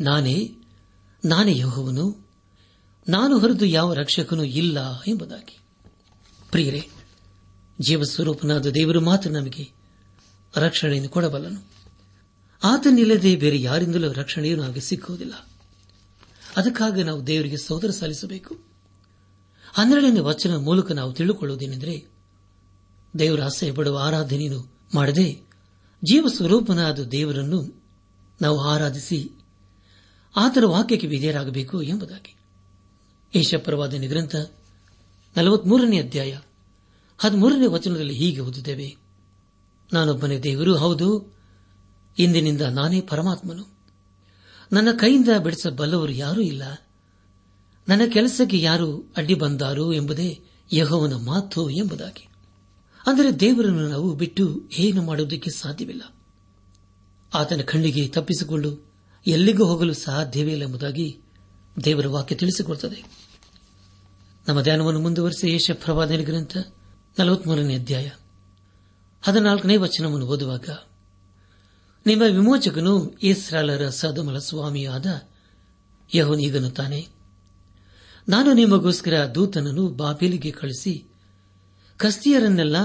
ನಾನೇ 0.00 0.50
ನಾನೇ 1.24 1.58
ಯೋಹವನು, 1.58 2.28
ನಾನು 3.08 3.38
ಹೊರತು 3.38 3.64
ಯಾವ 3.64 3.94
ರಕ್ಷಕನೂ 3.94 4.42
ಇಲ್ಲ 4.42 5.02
ಎಂಬುದಾಗಿ. 5.02 5.58
ಪ್ರಿಯರೇ, 6.50 6.88
ಜೀವಸ್ವರೂಪನಾದ 7.80 8.66
ದೇವರು 8.66 9.00
ಮಾತ್ರ 9.00 9.30
ನಮಗೆ 9.30 9.70
ರಕ್ಷಣೆಯನ್ನು 10.56 11.08
ಕೊಡಬಲ್ಲನು. 11.08 11.70
ಆತನಿಲ್ಲದೆ 12.64 13.36
ಬೇರೆ 13.36 13.60
ಯಾರಿಂದಲೂ 13.60 14.12
ರಕ್ಷಣೆಯೂ 14.12 14.56
ನಮಗೆ 14.56 14.80
ಸಿಕ್ಕುವುದಿಲ್ಲ. 14.80 15.32
ಅದಕ್ಕಾಗಿ 16.56 17.02
ನಾವು 17.02 17.26
ದೇವರಿಗೆ 17.26 17.56
ಸೋದರ 17.56 17.90
ಸಲ್ಲಿಸಬೇಕು. 17.90 18.54
ಹನ್ನೆರಡನೇ 19.74 20.20
ವಚನ 20.20 20.56
ಮೂಲಕ 20.56 20.92
ನಾವು 20.92 21.12
ತಿಳಿದುಕೊಳ್ಳುವುದೇನೆಂದರೆ 21.12 22.06
ದೇವರ 23.18 23.42
ಆಸೆ 23.42 23.72
ಪಡುವ 23.72 23.98
ಆರಾಧನೆಯನ್ನು 23.98 24.72
ಮಾಡದೆ 24.94 25.32
ಜೀವ 26.04 26.26
ಸ್ವರೂಪನಾದ 26.28 26.98
ದೇವರನ್ನು 26.98 27.82
ನಾವು 28.42 28.60
ಆರಾಧಿಸಿ, 28.60 29.30
ಆತನ 30.36 30.64
ವಾಕ್ಯಕ್ಕೆ 30.64 31.06
ವಿಧೇಯರಾಗಬೇಕು 31.06 31.82
ಎಂಬುದಾಗಿ. 31.82 32.36
ಏಷಪ್ರವಾದನೆ 33.34 34.06
ಗ್ರಂಥ 34.06 34.36
ನಲವತ್ಮೂರನೇ 35.36 36.00
ಅಧ್ಯಾಯ 36.00 36.38
ಹದಿಮೂರನೇ 37.18 37.66
ವಚನದಲ್ಲಿ 37.66 38.14
ಹೀಗೆ 38.14 38.40
ಓದುತ್ತೇವೆ. 38.40 38.96
ನಾನೊಬ್ಬನೇ 39.92 40.38
ದೇವರು, 40.38 40.76
ಹೌದು, 40.76 41.36
ಇಂದಿನಿಂದ 42.18 42.60
ನಾನೇ 42.60 43.00
ಪರಮಾತ್ಮನು. 43.00 43.73
ನನ್ನ 44.72 44.88
ಕೈಯಿಂದ 44.92 45.28
ಬಿಡಿಸಬಲ್ಲವರು 45.42 46.12
ಯಾರೂ 46.12 46.40
ಇಲ್ಲ. 46.40 46.62
ನನ್ನ 47.88 48.02
ಕೆಲಸಕ್ಕೆ 48.12 48.58
ಯಾರು 48.58 49.12
ಅಡ್ಡಿ 49.16 49.34
ಬಂದಾರು 49.34 49.92
ಎಂಬುದೇ 49.92 50.40
ಯಹೋವನ 50.72 51.14
ಮಾತು 51.14 51.70
ಎಂಬುದಾಗಿ. 51.70 52.28
ಅಂದರೆ 53.06 53.40
ದೇವರನ್ನು 53.40 53.88
ನಾವು 53.88 54.14
ಬಿಟ್ಟು 54.14 54.70
ಏನು 54.78 55.02
ಮಾಡುವುದಕ್ಕೆ 55.02 55.50
ಸಾಧ್ಯವಿಲ್ಲ. 55.50 56.14
ಆತನ 57.34 57.60
ಕಣ್ಣಿಗೆ 57.60 58.08
ತಪ್ಪಿಸಿಕೊಂಡು 58.08 58.92
ಎಲ್ಲಿಗೂ 59.26 59.64
ಹೋಗಲು 59.64 59.94
ಸಾಧ್ಯವೇ 59.94 60.52
ಇಲ್ಲ 60.52 60.62
ಎಂಬುದಾಗಿ 60.62 61.18
ದೇವರ 61.84 62.06
ವಾಕ್ಯ 62.06 62.34
ತಿಳಿಸಿಕೊಡುತ್ತದೆ. 62.34 63.24
ನಮ್ಮ 64.48 64.62
ಧ್ಯಾನವನ್ನು 64.62 65.00
ಮುಂದುವರೆಸಿ 65.00 65.50
ಯೇಷ 65.50 65.70
ಗ್ರಂಥ 66.24 66.56
ನಲವತ್ಮೂರನೇ 67.18 67.74
ಅಧ್ಯಾಯ 67.74 68.10
ಹದಿನಾಲ್ಕನೇ 69.22 69.76
ವಚನವನ್ನು 69.76 70.26
ಓದುವಾಗ 70.26 70.68
ನಿಮ್ಮ 72.06 72.22
ವಿಮೋಚಕನು 72.22 73.16
ಇಸ್ರಾಲರ 73.22 73.88
ಸದಮಲ 73.88 74.38
ಸ್ವಾಮಿಯಾದ 74.38 75.06
ಯಹೋನೀಗನುತ್ತಾನೆ 76.14 77.08
ನಾನು 78.28 78.52
ನಿಮಗೋಸ್ಕರ 78.52 79.26
ದೂತನನ್ನು 79.34 79.88
ಬಾಬೇಲಿಗೆ 79.88 80.50
ಕಳಿಸಿ 80.50 81.06
ಕಸ್ತಿಯರನ್ನೆಲ್ಲ 81.96 82.76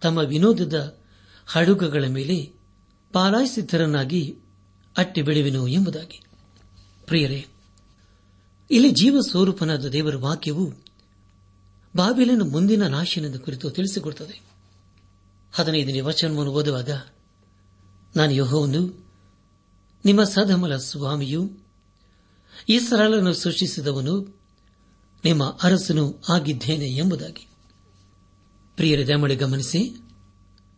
ತಮ್ಮ 0.00 0.18
ವಿನೋದದ 0.18 0.98
ಹಡುಗಗಳ 1.46 2.04
ಮೇಲೆ 2.08 2.52
ಪಾಲಾಯಿಸಿದ್ದರನ್ನಾಗಿ 3.12 4.38
ಅಟ್ಟಿ 4.96 5.22
ಬೆಳೆವೆನು 5.22 5.68
ಎಂಬುದಾಗಿ. 5.68 6.22
ಪ್ರಿಯರೇ, 7.06 7.46
ಇಲ್ಲಿ 8.70 8.90
ಜೀವ 8.90 9.20
ಸ್ವರೂಪನಾದ 9.20 9.84
ದೇವರ 9.84 10.16
ವಾಕ್ಯವು 10.16 10.72
ಬಾಬಿಲಿನ 11.96 12.42
ಮುಂದಿನ 12.50 12.86
ನಾಶನದ 12.86 13.36
ಕುರಿತು 13.36 13.70
ತಿಳಿಸಿಕೊಡುತ್ತದೆ. 13.70 14.40
ಹದಿನೈದನೇ 15.52 16.00
ವಚನವನ್ನು 16.00 16.52
ಓದುವಾಗ 16.52 16.90
ನಾನು 18.16 18.32
ಯೋಹವನ್ನು 18.32 19.06
ನಿಮ್ಮ 20.04 20.24
ಸದಮಲ 20.24 20.76
ಸ್ವಾಮಿಯು 20.76 21.62
ಈ 22.68 22.78
ಸರಳನ್ನು 22.78 23.34
ಸೃಷ್ಟಿಸಿದವನು, 23.34 24.40
ನಿಮ್ಮ 25.24 25.58
ಅರಸನು 25.62 26.22
ಆಗಿದ್ದೇನೆ 26.28 26.86
ಎಂಬುದಾಗಿ. 26.86 27.48
ಪ್ರಿಯರ 28.76 29.06
ದಮಳೆ 29.06 29.36
ಗಮನಿಸಿ, 29.36 29.94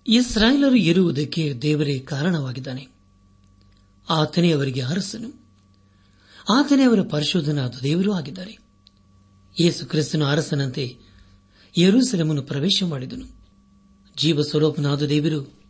ಇಸ್ರಾಯೇಲರು 0.09 0.75
ಇರುವುದಕ್ಕೆ 0.75 1.59
ದೇವರೇ 1.63 1.99
ಕಾರಣವಾಗಿದ್ದಾನೆ. 1.99 2.89
ಆತನೇ 4.11 4.53
ಅವರಿಗೆ 4.53 4.81
ಅರಸನು. 4.81 5.41
ಆತನೇ 6.51 6.83
ಅವರ 6.83 6.99
ಪರಿಶೋಧನಾದ 7.11 7.75
ದೇವರೂ 7.83 8.13
ಆಗಿದ್ದಾರೆ. 8.13 8.59
ಯೇಸು 9.61 9.87
ಕ್ರಿಸ್ತನ 9.87 10.25
ಅರಸನಂತೆ 10.25 10.97
ಯರೂಸೆಲಮನ್ನು 11.79 12.43
ಪ್ರವೇಶ 12.43 12.83
ಮಾಡಿದನು. 12.83 13.27
ಜೀವ 14.17 14.43
ಸ್ವರೂಪನಾದ 14.43 15.03
ದೇವರು 15.03 15.64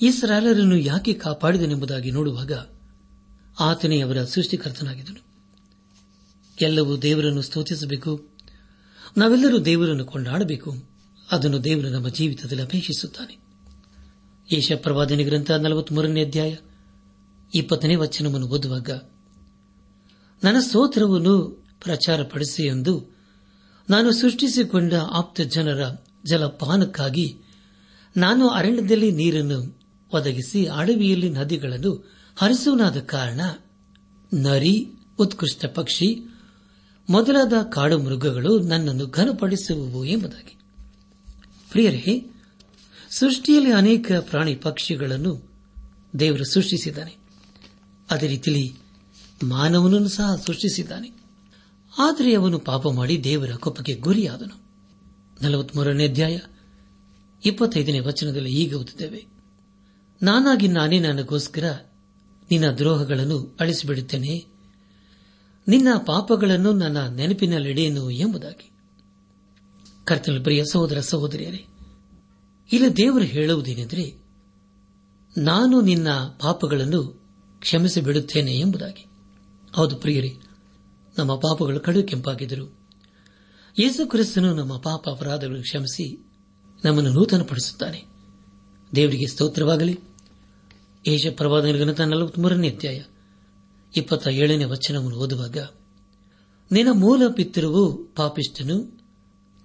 ಇಸ್ರಾಲರನ್ನು 0.00 0.76
ಯಾಕೆ 0.76 1.12
ಕಾಪಾಡಿದನೆಂಬುದಾಗಿ 1.12 2.10
ನೋಡುವಾಗ 2.10 2.52
ಆತನೇ 3.60 4.00
ಅವರ 4.00 4.24
ಸೃಷ್ಟಿಕರ್ತನಾಗಿದ್ದನು. 4.24 5.24
ಎಲ್ಲವೂ 6.60 6.96
ದೇವರನ್ನು 6.96 7.42
ಸ್ತೋತಿಸಬೇಕು. 7.42 8.28
ನಾವೆಲ್ಲರೂ 9.16 9.58
ದೇವರನ್ನು 9.58 10.04
ಕೊಂಡಾಡಬೇಕು. 10.04 10.74
ಅದನ್ನು 11.30 11.64
ದೇವರು 11.64 11.88
ನಮ್ಮ 11.88 12.08
ಜೀವಿತದಲ್ಲಿ 12.08 12.62
ಅಪೇಕ್ಷಿಸುತ್ತಾನೆ. 12.62 13.38
ಯೇಷ 14.52 14.72
ಗ್ರಂಥ 15.24 15.50
ನಲವತ್ಮೂರನೇ 15.50 16.24
ಅಧ್ಯಾಯ 16.24 16.56
ಇಪ್ಪತ್ತನೇ 17.54 17.94
ವಚನವನ್ನು 17.94 18.46
ಓದುವಾಗ, 18.46 18.90
ನನ್ನ 20.44 20.60
ಸ್ತೋತ್ರವನ್ನು 20.60 21.64
ಪ್ರಚಾರಪಡಿಸಿ 21.80 22.66
ಎಂದು 22.66 23.16
ನಾನು 23.90 24.12
ಸೃಷ್ಟಿಸಿಕೊಂಡ 24.12 24.92
ಆಪ್ತ 24.94 25.40
ಜನರ 25.40 25.82
ಜಲಪಾನಕ್ಕಾಗಿ 26.26 27.36
ನಾನು 28.16 28.48
ಅರಣ್ಯದಲ್ಲಿ 28.48 29.10
ನೀರನ್ನು 29.10 29.75
ಒದಗಿಸಿ 30.12 30.66
ಅಡವಿಯಲ್ಲಿ 30.66 31.30
ನದಿಗಳನ್ನು 31.30 32.16
ಹರಿಸುವನಾದ 32.36 32.98
ಕಾರಣ 33.00 33.40
ನರಿ, 34.34 34.88
ಉತ್ಕೃಷ್ಟ 35.18 35.66
ಪಕ್ಷಿ, 35.66 36.20
ಮೊದಲಾದ 37.10 37.52
ಕಾಡು 37.72 37.98
ಮೃಗಗಳು 37.98 38.60
ನನ್ನನ್ನು 38.60 39.06
ಘನಪಡಿಸುವವು 39.06 40.04
ಎಂಬುದಾಗಿ. 40.04 40.58
ಪ್ರಿಯರೇ, 41.70 42.30
ಸೃಷ್ಟಿಯಲ್ಲಿ 43.10 43.72
ಅನೇಕ 43.72 44.12
ಪ್ರಾಣಿ 44.20 44.54
ಪಕ್ಷಿಗಳನ್ನು 44.54 45.50
ದೇವರು 46.18 46.44
ಸೃಷ್ಟಿಸಿದ್ದಾನೆ. 46.44 47.16
ಅದೇ 48.10 48.26
ರೀತಿಯಲ್ಲಿ 48.26 48.74
ಮಾನವನನ್ನು 49.42 50.08
ಸಹ 50.08 50.42
ಸೃಷ್ಟಿಸಿದ್ದಾನೆ. 50.46 51.12
ಆದರೆ 51.98 52.34
ಅವನು 52.34 52.58
ಪಾಪ 52.58 52.88
ಮಾಡಿ 52.88 53.24
ದೇವರ 53.24 53.50
ಕೊಪ್ಪಕ್ಕೆ 53.50 53.94
ಗುರಿಯಾದನು. 53.94 54.66
ನಲವತ್ಮೂರನೇ 55.42 56.08
ಅಧ್ಯಾಯ, 56.08 56.38
ಇಪ್ಪತ್ತೈದನೇ 57.44 58.00
ವಚನದಲ್ಲಿ 58.00 58.50
ಈಗ 58.50 58.74
ಓದುತ್ತೇವೆ. 58.74 59.35
ನಾನಾಗಿ 60.22 60.68
ನಾನೇ 60.68 60.98
ನನಗೋಸ್ಕರ 60.98 61.78
ನಿನ್ನ 62.50 62.70
ದ್ರೋಹಗಳನ್ನು 62.70 63.56
ಅಳಿಸಿಬಿಡುತ್ತೇನೆ. 63.60 64.46
ನಿನ್ನ 65.68 65.88
ಪಾಪಗಳನ್ನು 66.06 66.72
ನನ್ನ 66.72 67.06
ನೆನಪಿನಲ್ಲಿಡೆಯನು 67.06 68.10
ಎಂಬುದಾಗಿ. 68.10 68.70
ಕರ್ತನ 70.04 70.42
ಪ್ರಿಯ 70.42 70.64
ಸಹೋದರ 70.72 71.00
ಸಹೋದರಿಯರೇ, 71.00 71.66
ಇಲ್ಲಿ 72.72 72.96
ದೇವರು 72.96 73.24
ಹೇಳುವುದೇನೆಂದರೆ, 73.24 74.14
ನಾನು 75.38 75.80
ನಿನ್ನ 75.80 76.08
ಪಾಪಗಳನ್ನು 76.40 77.04
ಕ್ಷಮಿಸಿ 77.60 78.00
ಬಿಡುತ್ತೇನೆ 78.00 78.58
ಎಂಬುದಾಗಿ. 78.58 79.06
ಹೌದು 79.72 79.96
ಪ್ರಿಯರೇ, 79.96 80.36
ನಮ್ಮ 81.18 81.34
ಪಾಪಗಳು 81.34 81.80
ಕಡು 81.80 82.02
ಕೆಂಪಾಗಿದ್ದರು. 82.02 82.78
ಯೇಸು 83.80 84.06
ಕ್ರಿಸ್ತನು 84.06 84.54
ನಮ್ಮ 84.54 84.76
ಪಾಪ 84.76 85.08
ಅಪರಾಧಗಳನ್ನು 85.08 85.62
ಕ್ಷಮಿಸಿ 85.62 86.26
ನಮ್ಮನ್ನು 86.84 87.12
ನೂತನಪಡಿಸುತ್ತಾನೆ. 87.12 88.15
ದೇವರಿಗೆ 88.94 89.26
ಸ್ತೋತ್ರವಾಗಲಿ. 89.26 90.00
ಏಷ 91.06 91.26
ಪ್ರವಾದನ 91.36 92.04
ನಲವತ್ಮೂರನೇ 92.04 92.70
ಅಧ್ಯಾಯ 92.70 93.02
ಇಪ್ಪತ್ತ 93.96 94.28
ಏಳನೇ 94.28 94.64
ವಚನವನ್ನು 94.64 95.16
ಓದುವಾಗ, 95.16 95.56
ನಿನ್ನ 96.72 96.90
ಮೂಲ 96.92 97.22
ಪಿತೃವು 97.28 98.04
ಪಾಪಿಷ್ಟನು 98.14 99.00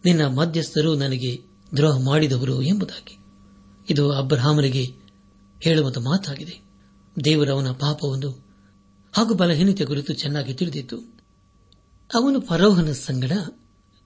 ನಿನ್ನ 0.05 0.27
ಮಧ್ಯಸ್ಥರು 0.27 0.95
ನನಗೆ 0.95 1.41
ದ್ರೋಹ 1.75 1.99
ಮಾಡಿದವರು 1.99 2.61
ಎಂಬುದಾಗಿ. 2.61 3.17
ಇದು 3.89 4.11
ಅಬ್ರಹಾಮನಿಗೆ 4.11 4.93
ಹೇಳುವಂತ 5.61 5.97
ಮಾತಾಗಿದೆ. 5.97 6.59
ದೇವರು 7.23 7.53
ಅವನ 7.53 7.71
ಪಾಪವನ್ನು 7.71 8.45
ಹಾಗೂ 9.13 9.33
ಬಲಹೀನತೆ 9.33 9.85
ಕುರಿತು 9.85 10.13
ಚೆನ್ನಾಗಿ 10.13 10.53
ತಿಳಿದಿತ್ತು. 10.53 10.97
ಅವನು 12.13 12.39
ಫರೋಹನ 12.39 12.91
ಸಂಗಡ 12.91 13.31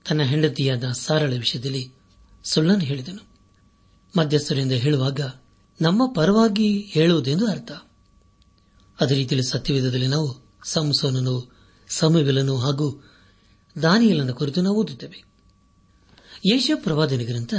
ತನ್ನ 0.10 0.21
ಹೆಂಡತಿಯಾದ 0.21 0.84
ಸಾರಳ 0.84 1.34
ವಿಷಯದಲ್ಲಿ 1.34 1.91
ಸುಳ್ಳನ್ನು 2.43 2.86
ಹೇಳಿದನು. 2.86 3.35
ಮಧ್ಯಸ್ಥರಿಂದ 4.17 4.71
ಹೇಳುವಾಗ 4.71 5.19
ನಮ್ಮ 5.82 6.13
ಪರವಾಗಿ 6.13 6.80
ಹೇಳುವುದೆಂದು 6.80 7.47
ಅರ್ಥ. 7.47 7.71
ಅದೇ 8.99 9.15
ರೀತಿಯಲ್ಲಿ 9.15 9.51
ಸತ್ಯವೇಧದಲ್ಲಿ 9.51 10.08
ನಾವು 10.08 10.60
ಸಂಸೋನನು, 10.63 11.56
ಸಮವಿಲನು 11.89 12.58
ಹಾಗೂ 12.58 13.04
ದಾನಿಯಲನ 13.82 14.32
ಕುರಿತು 14.32 14.62
ನಾವು 14.62 14.75
ಓದುತ್ತೇವೆ. 14.75 15.23
ಯೇಷ 16.45 16.71
ಪ್ರವಾದನ 16.75 17.17
ಗ್ರಂಥ 17.17 17.54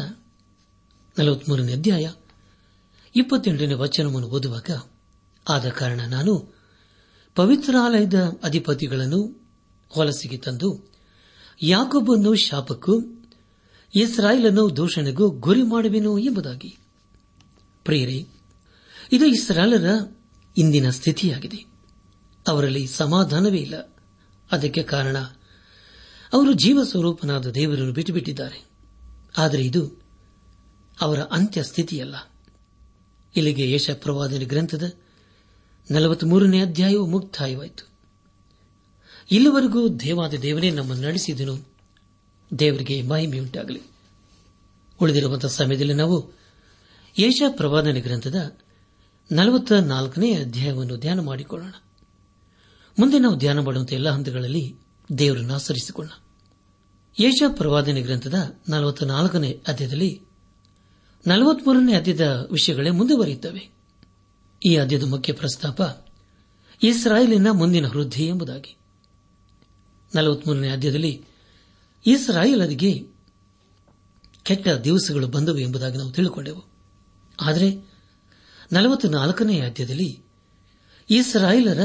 ನಲವತ್ಮೂರನೇ 1.18 1.72
ಅಧ್ಯಾಯ 1.72 2.10
ಇಪ್ಪತ್ತೆಂಟನೇ 3.16 3.74
ವಚನವನ್ನು 3.74 4.28
ಓದುವಾಗ, 4.28 4.70
ಆದ 5.48 5.68
ಕಾರಣ 5.68 6.00
ನಾನು 6.00 6.56
ಪವಿತ್ರಾಲಯದ 7.34 8.32
ಅಧಿಪತಿಗಳನ್ನು 8.42 9.50
ಹೊಲಸಿಗೆ 9.88 10.36
ತಂದು 10.36 10.92
ಯಾಕೊಬ್ಬನ್ನು 11.62 12.34
ಶಾಪಕ್ಕೂ 12.34 13.15
ಇಸ್ರಾಯೇಲನ್ನು 13.96 14.76
ದೂಷಣೆಗೂ 14.76 15.30
ಗುರಿ 15.30 15.62
ಮಾಡುವೆನು 15.62 16.18
ಎಂಬುದಾಗಿ. 16.18 16.78
ಪ್ರಿಯರೇ, 17.84 18.28
ಇದು 19.12 19.26
ಇಸ್ರಾಯೇಲರ 19.26 20.14
ಇಂದಿನ 20.58 20.90
ಸ್ಥಿತಿಯಾಗಿದೆ. 20.90 21.64
ಅವರಲ್ಲಿ 22.48 22.86
ಸಮಾಧಾನವೇ 22.86 23.58
ಇಲ್ಲ. 23.58 23.94
ಅದಕ್ಕೆ 24.52 24.82
ಕಾರಣ, 24.82 25.16
ಅವರು 26.32 26.52
ಜೀವ 26.52 26.84
ಸ್ವರೂಪನಾದ 26.84 27.46
ದೇವರನ್ನು 27.46 27.92
ಬಿಟ್ಟುಬಿಟ್ಟಿದ್ದಾರೆ. 27.92 28.64
ಆದರೆ 29.38 29.62
ಇದು 29.62 29.92
ಅವರ 31.00 31.18
ಅಂತ್ಯ 31.18 31.62
ಸ್ಥಿತಿಯಲ್ಲ. 31.62 32.16
ಇಲ್ಲಿಗೆ 33.36 33.72
ಯಶ 33.72 33.90
ಪ್ರವಾದನ 33.90 34.42
ಗ್ರಂಥದ 34.44 34.92
ನಲವತ್ಮೂರನೇ 35.90 36.60
ಅಧ್ಯಾಯವು 36.60 37.06
ಮುಕ್ತಾಯವಾಯಿತು. 37.06 37.88
ಇಲ್ಲಿವರೆಗೂ 39.30 39.88
ದೇವಾದ 39.88 40.34
ದೇವನೇ 40.34 40.70
ನಮ್ಮನ್ನು 40.70 41.06
ನಡೆಸಿದನು. 41.06 41.75
ದೇವರಿಗೆ 42.58 43.02
ಮಹಿಮೆಯುಂಟಾಗಲಿ 43.02 43.80
ಉಳಿದಿರುವಂತಹ 45.02 45.48
ಸಮಯದಲ್ಲಿ 45.48 45.94
ನಾವು 45.94 46.32
ಯೇಷ 47.18 47.42
ಪ್ರವಾದನೆ 47.48 48.00
ಗ್ರಂಥದ 48.00 48.56
ನಲವತ್ತ 49.32 49.72
ನಾಲ್ಕನೇ 49.72 50.34
ಅಧ್ಯಾಯವನ್ನು 50.34 50.96
ಧ್ಯಾನ 50.96 51.20
ಮಾಡಿಕೊಳ್ಳೋಣ. 51.20 51.70
ಮುಂದೆ 52.98 53.18
ನಾವು 53.18 53.36
ಧ್ಯಾನ 53.36 53.58
ಮಾಡುವಂತಹ 53.58 53.94
ಎಲ್ಲ 53.94 54.10
ಹಂತಗಳಲ್ಲಿ 54.10 54.74
ದೇವರನ್ನು 55.18 55.54
ಆಚರಿಸಿಕೊಳ್ಳ 55.54 56.10
ಯೇಷ 57.20 57.42
ಪ್ರವಾದನೆ 57.48 58.02
ಗ್ರಂಥದ 58.02 58.56
ನಲವತ್ತ 58.68 59.04
ನಾಲ್ಕನೇ 59.04 59.60
ಅಧ್ಯಾಯದಲ್ಲಿ 59.68 60.20
ನಲವತ್ಮೂರನೇ 61.26 61.94
ಅಧ್ಯದ 61.94 62.48
ವಿಷಯಗಳೇ 62.50 62.90
ಮುಂದುವರಿಯುತ್ತವೆ 62.90 63.70
ಈ 64.66 64.76
ಅಧ್ಯದ 64.76 65.04
ಮುಖ್ಯ 65.04 65.32
ಪ್ರಸ್ತಾಪ 65.32 66.06
ಇಸ್ರಾಯೇಲಿನ 66.82 67.46
ಮುಂದಿನ 67.50 67.86
ವೃದ್ಧಿ 67.86 68.26
ಎಂಬುದಾಗಿ. 68.26 68.76
ನಲವತ್ಮೂರನೇ 70.14 70.68
ಅಧ್ಯಾಯದಲ್ಲಿ 70.68 71.24
ಇಸ್ರಾಯೇಲರಿಗೆ 72.06 73.06
ಕೆಟ್ಟ 74.42 74.68
ದಿವಸಗಳು 74.68 75.28
ಬಂದವು 75.28 75.58
ಎಂಬುದಾಗಿ 75.58 75.98
ನಾವು 75.98 76.12
ತಿಳಿದುಕೊಂಡೆವು 76.12 76.64
ಆದರೆ 77.40 77.88
ನಲವತ್ನಾಲ್ಕನೇ 78.72 79.60
ಅಧ್ಯಾಯದಲ್ಲಿ 79.60 80.22
ಇಸ್ರಾಯೇಲರ 81.10 81.80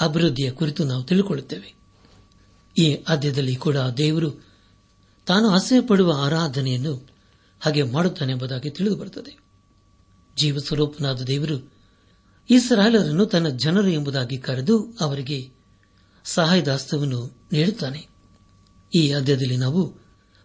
ಅಭಿವೃದ್ಧಿಯ 0.00 0.50
ಕುರಿತು 0.50 0.84
ನಾವು 0.84 1.02
ತಿಳಿದುಕೊಳ್ಳುತ್ತೇವೆ 1.02 1.74
ಈ 2.78 2.94
ಅಧ್ಯಾಯದಲ್ಲಿ 2.94 3.56
ಕೂಡ 3.56 3.76
ದೇವರು 3.76 4.50
ತಾನು 5.26 5.48
ಅಸಹ್ಯಪಡುವ 5.48 6.12
ಆರಾಧನೆಯನ್ನು 6.24 7.08
ಹಾಗೆ 7.60 7.82
ಮಾಡುತ್ತಾನೆ 7.82 8.32
ಎಂಬುದಾಗಿ 8.32 8.70
ತಿಳಿದುಬರುತ್ತದೆ. 8.70 9.38
ಜೀವ 10.36 10.58
ಸ್ವರೂಪನಾದ 10.58 11.22
ದೇವರು 11.22 11.72
ಇಸ್ರಾಯೇಲರನ್ನು 12.50 13.26
ತನ್ನ 13.26 13.48
ಜನರು 13.48 13.88
ಎಂಬುದಾಗಿ 13.88 14.38
ಕರೆದು 14.38 14.94
ಅವರಿಗೆ 15.00 15.50
ಸಹಾಯದಾಸ್ತವನ್ನು 16.24 17.48
ನೀಡುತ್ತಾನೆ. 17.52 18.09
ಈ 18.94 19.12
ಅಧ್ಯಾಯದಲ್ಲಿ 19.12 19.56
ನಾವು 19.56 19.96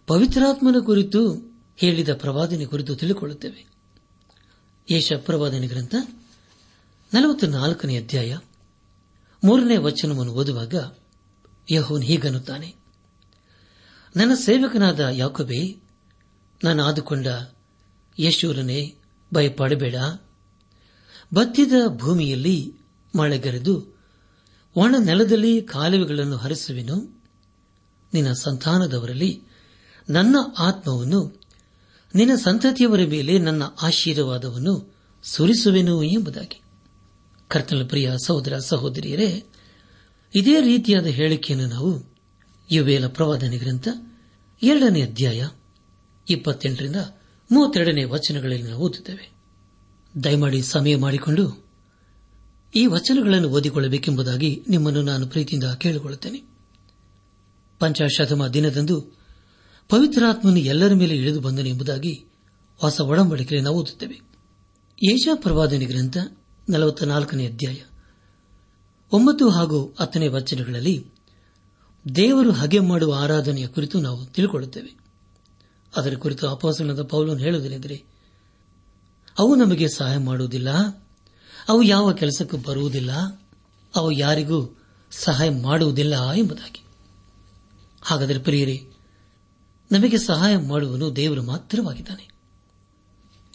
ಪವಿತ್ರಾತ್ಮನ 0.06 0.76
ಕುರಿತು 0.84 1.34
ಹೇಳಿದ 1.76 2.08
ಪ್ರವಾದನೆ 2.14 2.66
ಕುರಿತು 2.66 2.96
ತಿಳಿಕೊಳ್ಳುತ್ತೇವೆ. 2.96 3.66
ಯೇಷ 4.90 5.12
ಪ್ರವಾದನೆ 5.12 5.66
ಗ್ರಂಥ 5.66 5.94
ನಲವತ್ನಾಲ್ಕನೇ 7.14 7.96
ಅಧ್ಯಾಯ 7.96 8.38
ಮೂರನೇ 9.44 9.76
ವಚನವನ್ನು 9.76 10.32
ಓದುವಾಗ 10.32 10.74
ಯಹೋನ್ 11.70 12.04
ಹೀಗನ್ನುತ್ತಾನೆ. 12.04 12.74
ನನ್ನ 14.16 14.34
ಸೇವಕನಾದ 14.34 15.00
ಯಾಕೊಬೆ, 15.00 15.82
ನಾನು 16.64 16.84
ಆದುಕೊಂಡ 16.84 17.26
ಯಶೂರನೇ 18.18 18.94
ಭಯಪಡಬೇಡ. 19.34 19.94
ಬತ್ತಿದ 21.34 21.72
ಭೂಮಿಯಲ್ಲಿ 21.88 22.74
ಮಳೆಗರೆದು 23.18 24.00
ಒಣ 24.76 24.94
ನೆಲದಲ್ಲಿ 24.98 25.62
ಕಾಲುವೆಗಳನ್ನು 25.62 26.36
ಹರಿಸುವೆನು. 26.36 27.15
ನಿನ್ನ 28.16 28.32
ಸಂತಾನದವರಲ್ಲಿ 28.32 29.42
ನನ್ನ 30.10 30.36
ಆತ್ಮವನ್ನು, 30.58 31.40
ನಿನ್ನ 32.14 32.34
ಸಂತತಿಯವರ 32.34 33.00
ಮೇಲೆ 33.08 33.38
ನನ್ನ 33.38 33.62
ಆಶೀರ್ವಾದವನ್ನು 33.82 34.94
ಸುರಿಸುವೆನು 35.22 36.02
ಎಂಬುದಾಗಿ. 36.02 36.62
ಕರ್ತನ 37.48 37.86
ಪ್ರಿಯ 37.88 38.12
ಸಹೋದರ 38.26 38.58
ಸಹೋದರಿಯರೇ, 38.58 39.44
ಇದೇ 40.34 40.60
ರೀತಿಯಾದ 40.60 41.06
ಹೇಳಿಕೆಯನ್ನು 41.06 41.66
ನಾವು 41.66 42.16
ಯುವೇಲ 42.72 43.06
ಪ್ರವಾದನೆ 43.06 43.58
ಗ್ರಂಥ 43.58 43.88
ಎರಡನೇ 44.62 45.02
ಅಧ್ಯಾಯ 45.02 45.48
ಇಪ್ಪತ್ತೆಂಟರಿಂದ 46.30 46.96
ಮೂವತ್ತೆರಡನೇ 47.50 48.04
ವಚನಗಳಲ್ಲಿ 48.04 48.62
ನಾವು 48.62 48.82
ಓದುತ್ತೇವೆ. 48.82 49.36
ದಯಮಾಡಿ 50.24 50.62
ಸಮಯ 50.62 50.96
ಮಾಡಿಕೊಂಡು 50.96 51.66
ಈ 52.74 52.86
ವಚನಗಳನ್ನು 52.86 53.48
ಓದಿಕೊಳ್ಳಬೇಕೆಂಬುದಾಗಿ 53.48 54.62
ನಿಮ್ಮನ್ನು 54.68 55.02
ನಾನು 55.02 55.26
ಪ್ರೀತಿಯಿಂದ 55.26 55.64
ಕೇಳಿಕೊಳ್ಳುತ್ತೇನೆ. 55.64 56.55
ಪಂಚಾಶತಮ 57.78 58.46
ದಿನದಂದು 58.46 59.00
ಪವಿತ್ರಾತ್ಮನು 59.88 60.56
ಎಲ್ಲರ 60.56 60.94
ಮೇಲೆ 60.94 61.16
ಇಳಿದು 61.16 61.40
ಬಂದನು 61.40 61.68
ಎಂಬುದಾಗಿ 61.68 62.24
ಹೊಸ 62.76 63.00
ಒಡಂಬಡಿಕೆಯಲ್ಲಿ 63.00 63.64
ನಾವು 63.64 63.76
ಓದುತ್ತೇವೆ. 63.76 64.20
ಏಷಾ 65.12 65.34
ಪ್ರವಾದನೆ 65.34 65.84
ಗ್ರಂಥ 65.84 66.16
ನಲವತ್ತ 66.68 67.02
ಅಧ್ಯಾಯ 67.04 67.76
ಒಂಬತ್ತು 69.12 69.50
ಹಾಗೂ 69.50 69.96
ಹತ್ತನೇ 70.00 70.28
ವಚನಗಳಲ್ಲಿ 70.28 71.06
ದೇವರು 72.14 72.52
ಹಗೆ 72.52 72.80
ಮಾಡುವ 72.80 73.14
ಆರಾಧನೆಯ 73.14 73.66
ಕುರಿತು 73.66 74.00
ನಾವು 74.00 74.26
ತಿಳಿಕೊಳ್ಳುತ್ತೇವೆ. 74.26 74.96
ಅದರ 75.96 76.14
ಕುರಿತು 76.14 76.48
ಅಪಾಸನದ 76.48 77.02
ಪೌಲನ್ನು 77.02 77.42
ಹೇಳುವುದೇನೆಂದರೆ, 77.42 78.04
ಅವು 79.38 79.54
ನಮಗೆ 79.54 79.88
ಸಹಾಯ 79.88 80.18
ಮಾಡುವುದಿಲ್ಲ, 80.18 80.68
ಅವು 81.68 81.82
ಯಾವ 81.82 82.12
ಕೆಲಸಕ್ಕೂ 82.12 82.56
ಬರುವುದಿಲ್ಲ, 82.56 83.10
ಅವು 83.96 84.12
ಯಾರಿಗೂ 84.12 84.78
ಸಹಾಯ 85.10 85.50
ಮಾಡುವುದಿಲ್ಲ 85.50 86.32
ಎಂಬುದಾಗಿ. 86.32 86.85
ಹಾಗಾದರೆ 88.06 88.38
ಪ್ರಿಯರೇ, 88.38 88.86
ನಮಗೆ 89.92 90.18
ಸಹಾಯ 90.18 90.56
ಮಾಡುವನು 90.56 91.16
ದೇವರು 91.16 91.42
ಮಾತ್ರವಾಗಿದ್ದಾನೆ. 91.42 92.28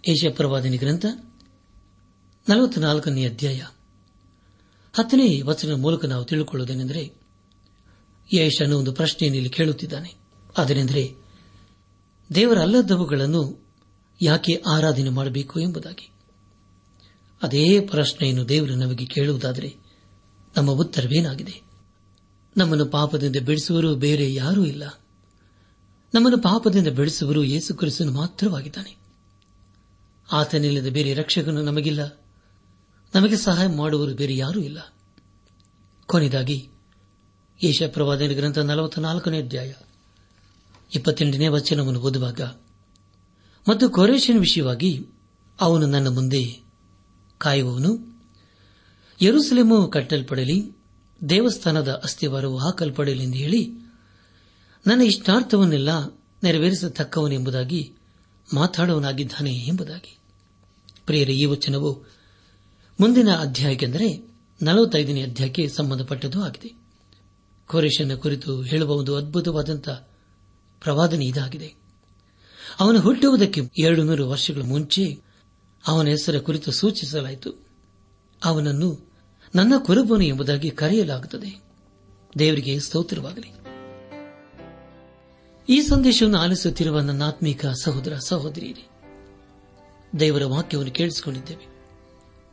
ಏಷ್ಯಾ 0.08 0.32
ಗ್ರಂಥ 0.78 1.06
ನಲವತ್ನಾಲ್ಕನೇ 2.50 3.26
ಅಧ್ಯಾಯ. 3.26 3.62
ಹತ್ತನೇ 4.94 5.42
ವಚನ 5.42 5.74
ಮೂಲಕ 5.74 6.06
ನಾವು 6.06 6.26
ತಿಳಿದುಕೊಳ್ಳುವುದೇನೆಂದರೆ 6.26 7.14
ಯೇಷನು 8.34 8.78
ಒಂದು 8.78 8.94
ಪ್ರಶ್ನೆಯನ್ನು 8.94 9.38
ಇಲ್ಲಿ 9.38 9.50
ಕೇಳುತ್ತಿದ್ದಾನೆ. 9.50 10.14
ಅದನೆಂದರೆ 10.58 11.14
ದೇವರಲ್ಲದವುಗಳನ್ನು 12.36 13.66
ಯಾಕೆ 14.22 14.64
ಆರಾಧನೆ 14.68 15.10
ಮಾಡಬೇಕು 15.10 15.60
ಎಂಬುದಾಗಿ. 15.60 16.10
ಅದೇ 17.44 17.80
ಪ್ರಶ್ನೆಯನ್ನು 17.80 18.50
ದೇವರು 18.50 18.76
ನಮಗೆ 18.76 19.06
ಕೇಳುವುದಾದರೆ, 19.06 19.76
ನಮ್ಮ 20.58 20.72
ಉತ್ತರವೇನಾಗಿದೆ? 20.72 21.71
ನಮ್ಮನ್ನು 22.58 22.86
ಪಾಪದಿಂದ 22.86 23.36
ಬಿಡಿಸುವರು 23.46 23.96
ಬೇರೆ 23.96 24.34
ಯಾರೂ 24.34 24.66
ಇಲ್ಲ. 24.66 24.84
ನಮ್ಮನ್ನು 26.14 26.38
ಪಾಪದಿಂದ 26.38 26.88
ಬೆಳೆಸುವರು 26.88 27.44
ಯೇಸು 27.44 28.12
ಮಾತ್ರವಾಗಿದ್ದಾನೆ. 28.12 28.98
ಆತನಿಲ್ಲದ 30.32 30.88
ಬೇರೆ 30.88 31.14
ರಕ್ಷಕನು 31.14 31.62
ನಮಗಿಲ್ಲ. 31.62 32.22
ನಮಗೆ 33.16 33.38
ಸಹಾಯ 33.38 33.68
ಮಾಡುವರು 33.68 34.14
ಬೇರೆ 34.14 34.38
ಯಾರೂ 34.38 34.60
ಇಲ್ಲ. 34.60 34.94
ಕೊನೆಯದಾಗಿ 36.06 36.70
ಏಷ 37.64 37.84
ಪ್ರವಾದನ 37.84 38.32
ಗ್ರಂಥ 38.36 38.58
ನಲವತ್ನಾಲ್ಕನೇ 38.58 39.42
ಅಧ್ಯಾಯ, 39.42 39.74
ಇಪ್ಪತ್ತೆಂಟನೇ 40.96 41.48
ವಚನವನ್ನು 41.48 42.00
ಓದುವಾಗ, 42.00 42.42
ಮತ್ತು 43.70 43.90
ಕೊರೇಷನ್ 43.90 44.40
ವಿಷಯವಾಗಿ 44.40 45.06
ಅವನು 45.62 45.86
ನನ್ನ 45.86 46.08
ಮುಂದೆ 46.08 46.64
ಕಾಯುವವನು, 47.38 48.22
ಯರುಸಲೇಮು 49.22 49.88
ಕಟ್ಟಲ್ಪಡಲಿ 49.88 50.81
ದೇವಸ್ಥಾನದ 51.30 52.02
ಅಸ್ಥಿವಾರವು 52.04 52.58
ಹಾಕಲ್ಪಡಲಿ 52.58 53.24
ಎಂದು 53.24 53.38
ಹೇಳಿ, 53.38 53.72
ನನ್ನ 54.88 55.02
ಇಷ್ಟಾರ್ಥವನ್ನೆಲ್ಲ 55.02 56.06
ನೆರವೇರಿಸತಕ್ಕವನೆಂಬುದಾಗಿ 56.44 57.94
ಮಾತಾಡುವನಾಗಿದ್ದಾನೆ 58.54 59.54
ಎಂಬುದಾಗಿ. 59.54 60.18
ಪ್ರಿಯರ, 61.06 61.30
ಈ 61.30 61.46
ವಚನವು 61.46 62.04
ಮುಂದಿನ 63.00 63.36
ಅಧ್ಯಾಯಕ್ಕೆಂದರೆ 63.36 64.32
ನಲವತ್ತೈದನೇ 64.62 65.24
ಅಧ್ಯಾಯಕ್ಕೆ 65.24 65.70
ಸಂಬಂಧಪಟ್ಟದ್ದು 65.70 66.44
ಆಗಿದೆ. 66.44 66.74
ಕೊರೇಶನ 67.68 68.16
ಕುರಿತು 68.16 68.62
ಹೇಳುವ 68.62 68.92
ಒಂದು 68.92 69.16
ಅದ್ಭುತವಾದಂತಹ 69.16 70.08
ಪ್ರವಾದನೆ 70.82 71.26
ಇದಾಗಿದೆ. 71.26 71.76
ಅವನು 72.80 73.00
ಹುಟ್ಟುವುದಕ್ಕೆ 73.00 73.62
ಎರಡು 73.80 74.04
ನೂರು 74.04 74.30
ವರ್ಷಗಳ 74.30 74.62
ಮುಂಚೆ 74.62 75.22
ಅವನ 75.88 76.08
ಹೆಸರ 76.08 76.40
ಕುರಿತು 76.40 76.72
ಸೂಚಿಸಲಾಯಿತು. 76.72 77.66
ಅವನನ್ನು 78.44 79.11
ನನ್ನ 79.56 79.74
ಕುರುಬನು 79.78 80.24
ಎಂಬುದಾಗಿ 80.24 80.72
ಕರೆಯಲಾಗುತ್ತದೆ. 80.72 81.62
ದೇವರಿಗೆ 82.40 82.80
ಸ್ತೋತ್ರವಾಗಲಿ. 82.80 83.62
ಈ 85.70 85.82
ಸಂದೇಶವನ್ನು 85.82 86.38
ಆಲಿಸುತ್ತಿರುವ 86.38 87.00
ನನ್ನ 87.00 87.24
ಆತ್ಮೀಕ 87.24 87.66
ಸಹೋದರ 87.66 88.16
ಸಹೋದರಿಯರೇ, 88.16 88.88
ದೇವರ 90.20 90.46
ವಾಕ್ಯವನ್ನು 90.46 90.92
ಕೇಳಿಸಿಕೊಂಡಿದ್ದೇವೆ. 90.92 91.66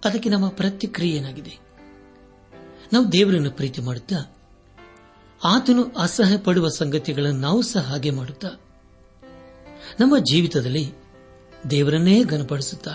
ಅದಕ್ಕೆ 0.04 0.28
ನಮ್ಮ 0.28 0.48
ಪ್ರತಿಕ್ರಿಯೆ 0.48 1.16
ಏನಾಗಿದೆ 1.16 1.58
ನಾವು 2.92 3.12
ದೇವರನ್ನು 3.12 3.50
ಪ್ರೀತಿ 3.50 3.80
ಮಾಡುತ್ತಾ, 3.80 4.36
ಆತನು 5.44 5.84
ಅಸಹ್ಯ 5.84 6.38
ಪಡುವ 6.38 6.68
ಸಂಗತಿಗಳನ್ನು 6.68 7.40
ನಾವು 7.40 7.62
ಸಹ 7.62 7.80
ಹಾಗೆ 7.80 8.10
ಮಾಡುತ್ತಾ, 8.10 8.48
ನಮ್ಮ 10.00 10.18
ಜೀವಿತದಲ್ಲಿ 10.18 10.92
ದೇವರನ್ನೇ 11.70 12.24
ಘನಪಡಿಸುತ್ತಾ, 12.24 12.90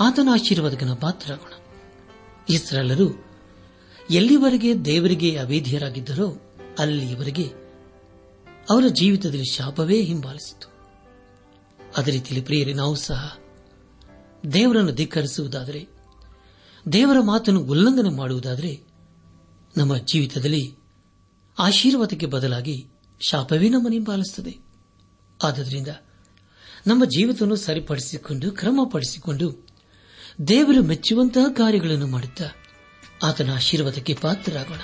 ಆತನ 0.00 0.28
ಆಶೀರ್ವಾದಕನ 0.32 0.94
ಪಾತ್ರರಾಗೋಣ. 0.94 1.53
ಇಸ್ರಾಲರು 2.48 3.24
ಎಲ್ಲಿವರೆಗೆ 4.10 4.84
ದೇವರಿಗೆ 4.84 5.36
ಅವೇಧಿಯರಾಗಿದ್ದರೋ 5.36 6.54
ಅಲ್ಲಿಯವರೆಗೆ 6.78 7.48
ಅವರ 8.70 8.84
ಜೀವಿತದಲ್ಲಿ 8.88 9.44
ಶಾಪವೇ 9.44 10.02
ಹಿಂಬಾಲಿಸಿತು. 10.02 10.68
ಅದೇ 11.96 12.10
ರೀತಿಯಲ್ಲಿ 12.10 12.46
ಪ್ರಿಯರಿ, 12.46 12.74
ನಾವು 12.74 12.94
ಸಹ 12.94 13.38
ದೇವರನ್ನು 14.52 14.92
ಧಿಕ್ಕರಿಸುವುದಾದರೆ, 14.92 15.88
ದೇವರ 16.92 17.16
ಮಾತನ್ನು 17.20 17.60
ಉಲ್ಲಂಘನೆ 17.60 18.08
ಮಾಡುವುದಾದರೆ 18.08 18.80
ನಮ್ಮ 19.76 19.96
ಜೀವಿತದಲ್ಲಿ 19.96 20.74
ಆಶೀರ್ವಾದಕ್ಕೆ 21.58 22.26
ಬದಲಾಗಿ 22.26 22.88
ಶಾಪವೇ 23.28 23.68
ನಮ್ಮನ್ನು 23.68 23.92
ಹಿಂಬಾಲಿಸುತ್ತದೆ. 23.92 24.58
ಆದ್ದರಿಂದ 25.42 25.88
ನಮ್ಮ 26.86 27.04
ಜೀವಿತವನ್ನು 27.04 27.56
ಸರಿಪಡಿಸಿಕೊಂಡು, 27.56 28.50
ಕ್ರಮಪಡಿಸಿಕೊಂಡು 28.50 29.66
ದೇವರು 30.48 30.82
ಮೆಚ್ಚುವಂತಹ 30.82 31.52
ಕಾರ್ಯಗಳನ್ನು 31.52 32.06
ಮಾಡುತ್ತಾ 32.06 32.44
ಆತನ 33.22 33.54
ಆಶೀರ್ವಾದಕ್ಕೆ 33.54 34.14
ಪಾತ್ರರಾಗೋಣ. 34.14 34.78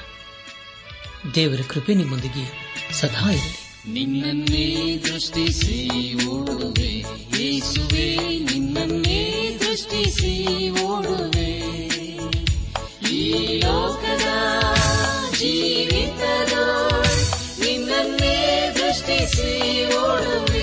ದೇವರ 1.34 1.60
ಕೃಪೆ 1.68 1.94
ನಿಮ್ಮೊಂದಿಗೆ 1.94 2.76
ಸದಾ 2.92 3.30
ಇರಲಿ. 3.30 3.92
ನಿನ್ನನ್ನೇ 3.92 4.96
ದೃಷ್ಟಿಸಿ 4.96 6.14
ಓಡುವೆ. 6.26 7.04
ಯೇಸುವೆ, 7.42 8.16
ನಿನ್ನನ್ನೇ 8.38 9.56
ದೃಷ್ಟಿಸಿ 9.60 10.70
ಓಡುವೆ. 10.70 11.60
ಈ 13.12 13.46
ಲೋಕದ 13.58 14.26
ಜೀವಿತದ 15.38 16.52
ನಿನ್ನನ್ನೇ 17.60 18.70
ದೃಷ್ಟಿಸಿ 18.74 19.86
ಓಡುವೆ. 19.86 20.59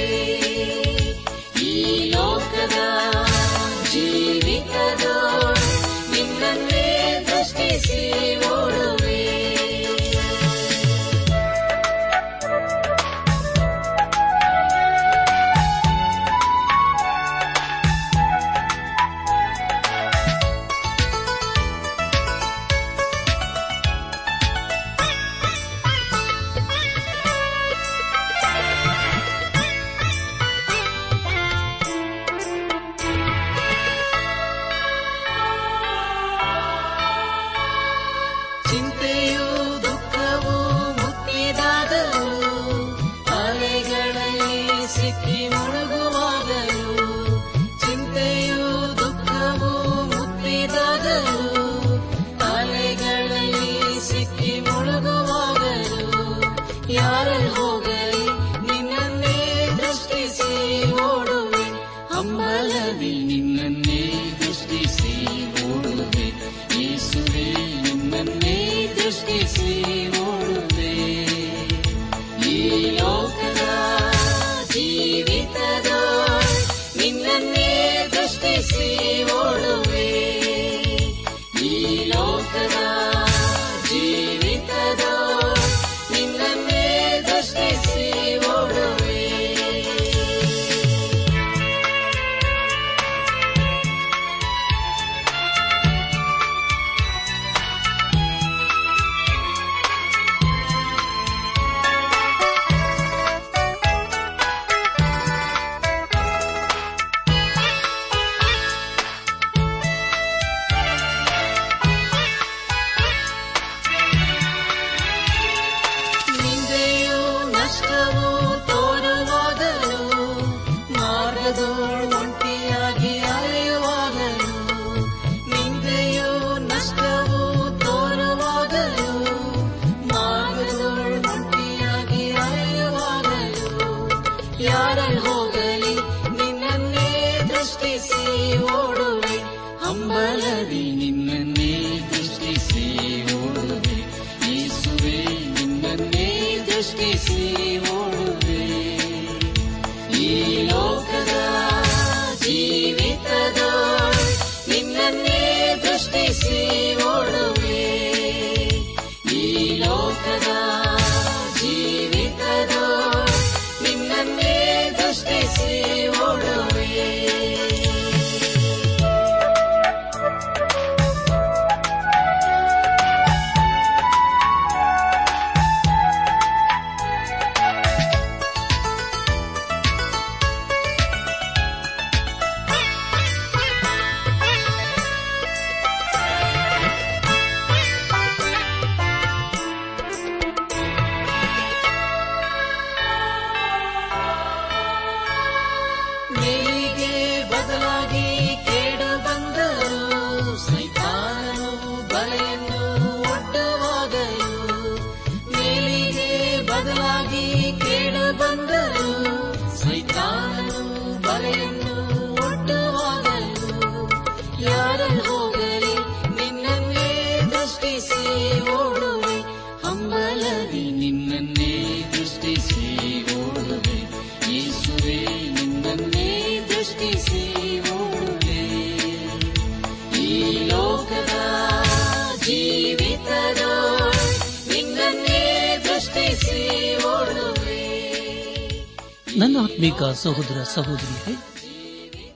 ಸಹೋದರ 240.24 240.64
ಸಹೋದರಿಯರೇ, 240.64 241.36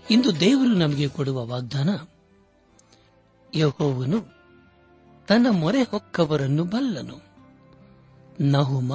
ಇಂದು 0.10 0.40
ದೇವರು 0.40 0.74
ನಮಗೆ 0.74 1.08
ಕೊಡುವ 1.08 1.46
ವಾಗ್ದಾನ, 1.46 1.90
ಯಹೋವನು 3.56 4.20
ತನ್ನ 5.28 5.48
ಮೊರೆ 5.50 5.82
ಹೊಕ್ಕವರನ್ನು 5.82 6.64
ಬಲ್ಲನು. 6.64 7.18
ನಹುಮ 8.42 8.92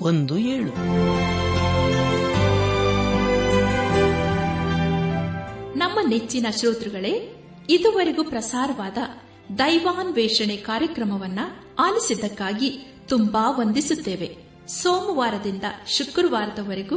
ಒಂದು 0.00 0.38
ಏಳು. 0.38 0.70
ನಮ್ಮ 5.78 5.98
ನೆಚ್ಚಿನ 6.08 6.46
ಶ್ರೋತೃಗಳೇ, 6.56 7.34
ಇದುವರೆಗೂ 7.70 8.24
ಪ್ರಸಾರವಾದ 8.24 8.98
ದೈವಾನ್ವೇಷಣೆ 9.58 10.56
ಕಾರ್ಯಕ್ರಮವನ್ನ 10.56 11.38
ಆಲಿಸಿದ್ದಕ್ಕಾಗಿ 11.78 12.94
ತುಂಬಾ 13.08 13.50
ವಂದಿಸುತ್ತೇವೆ. 13.50 14.36
ಸೋಮವಾರದಿಂದ 14.68 15.62
ಶುಕ್ರವಾರದವರೆಗೂ 15.86 16.96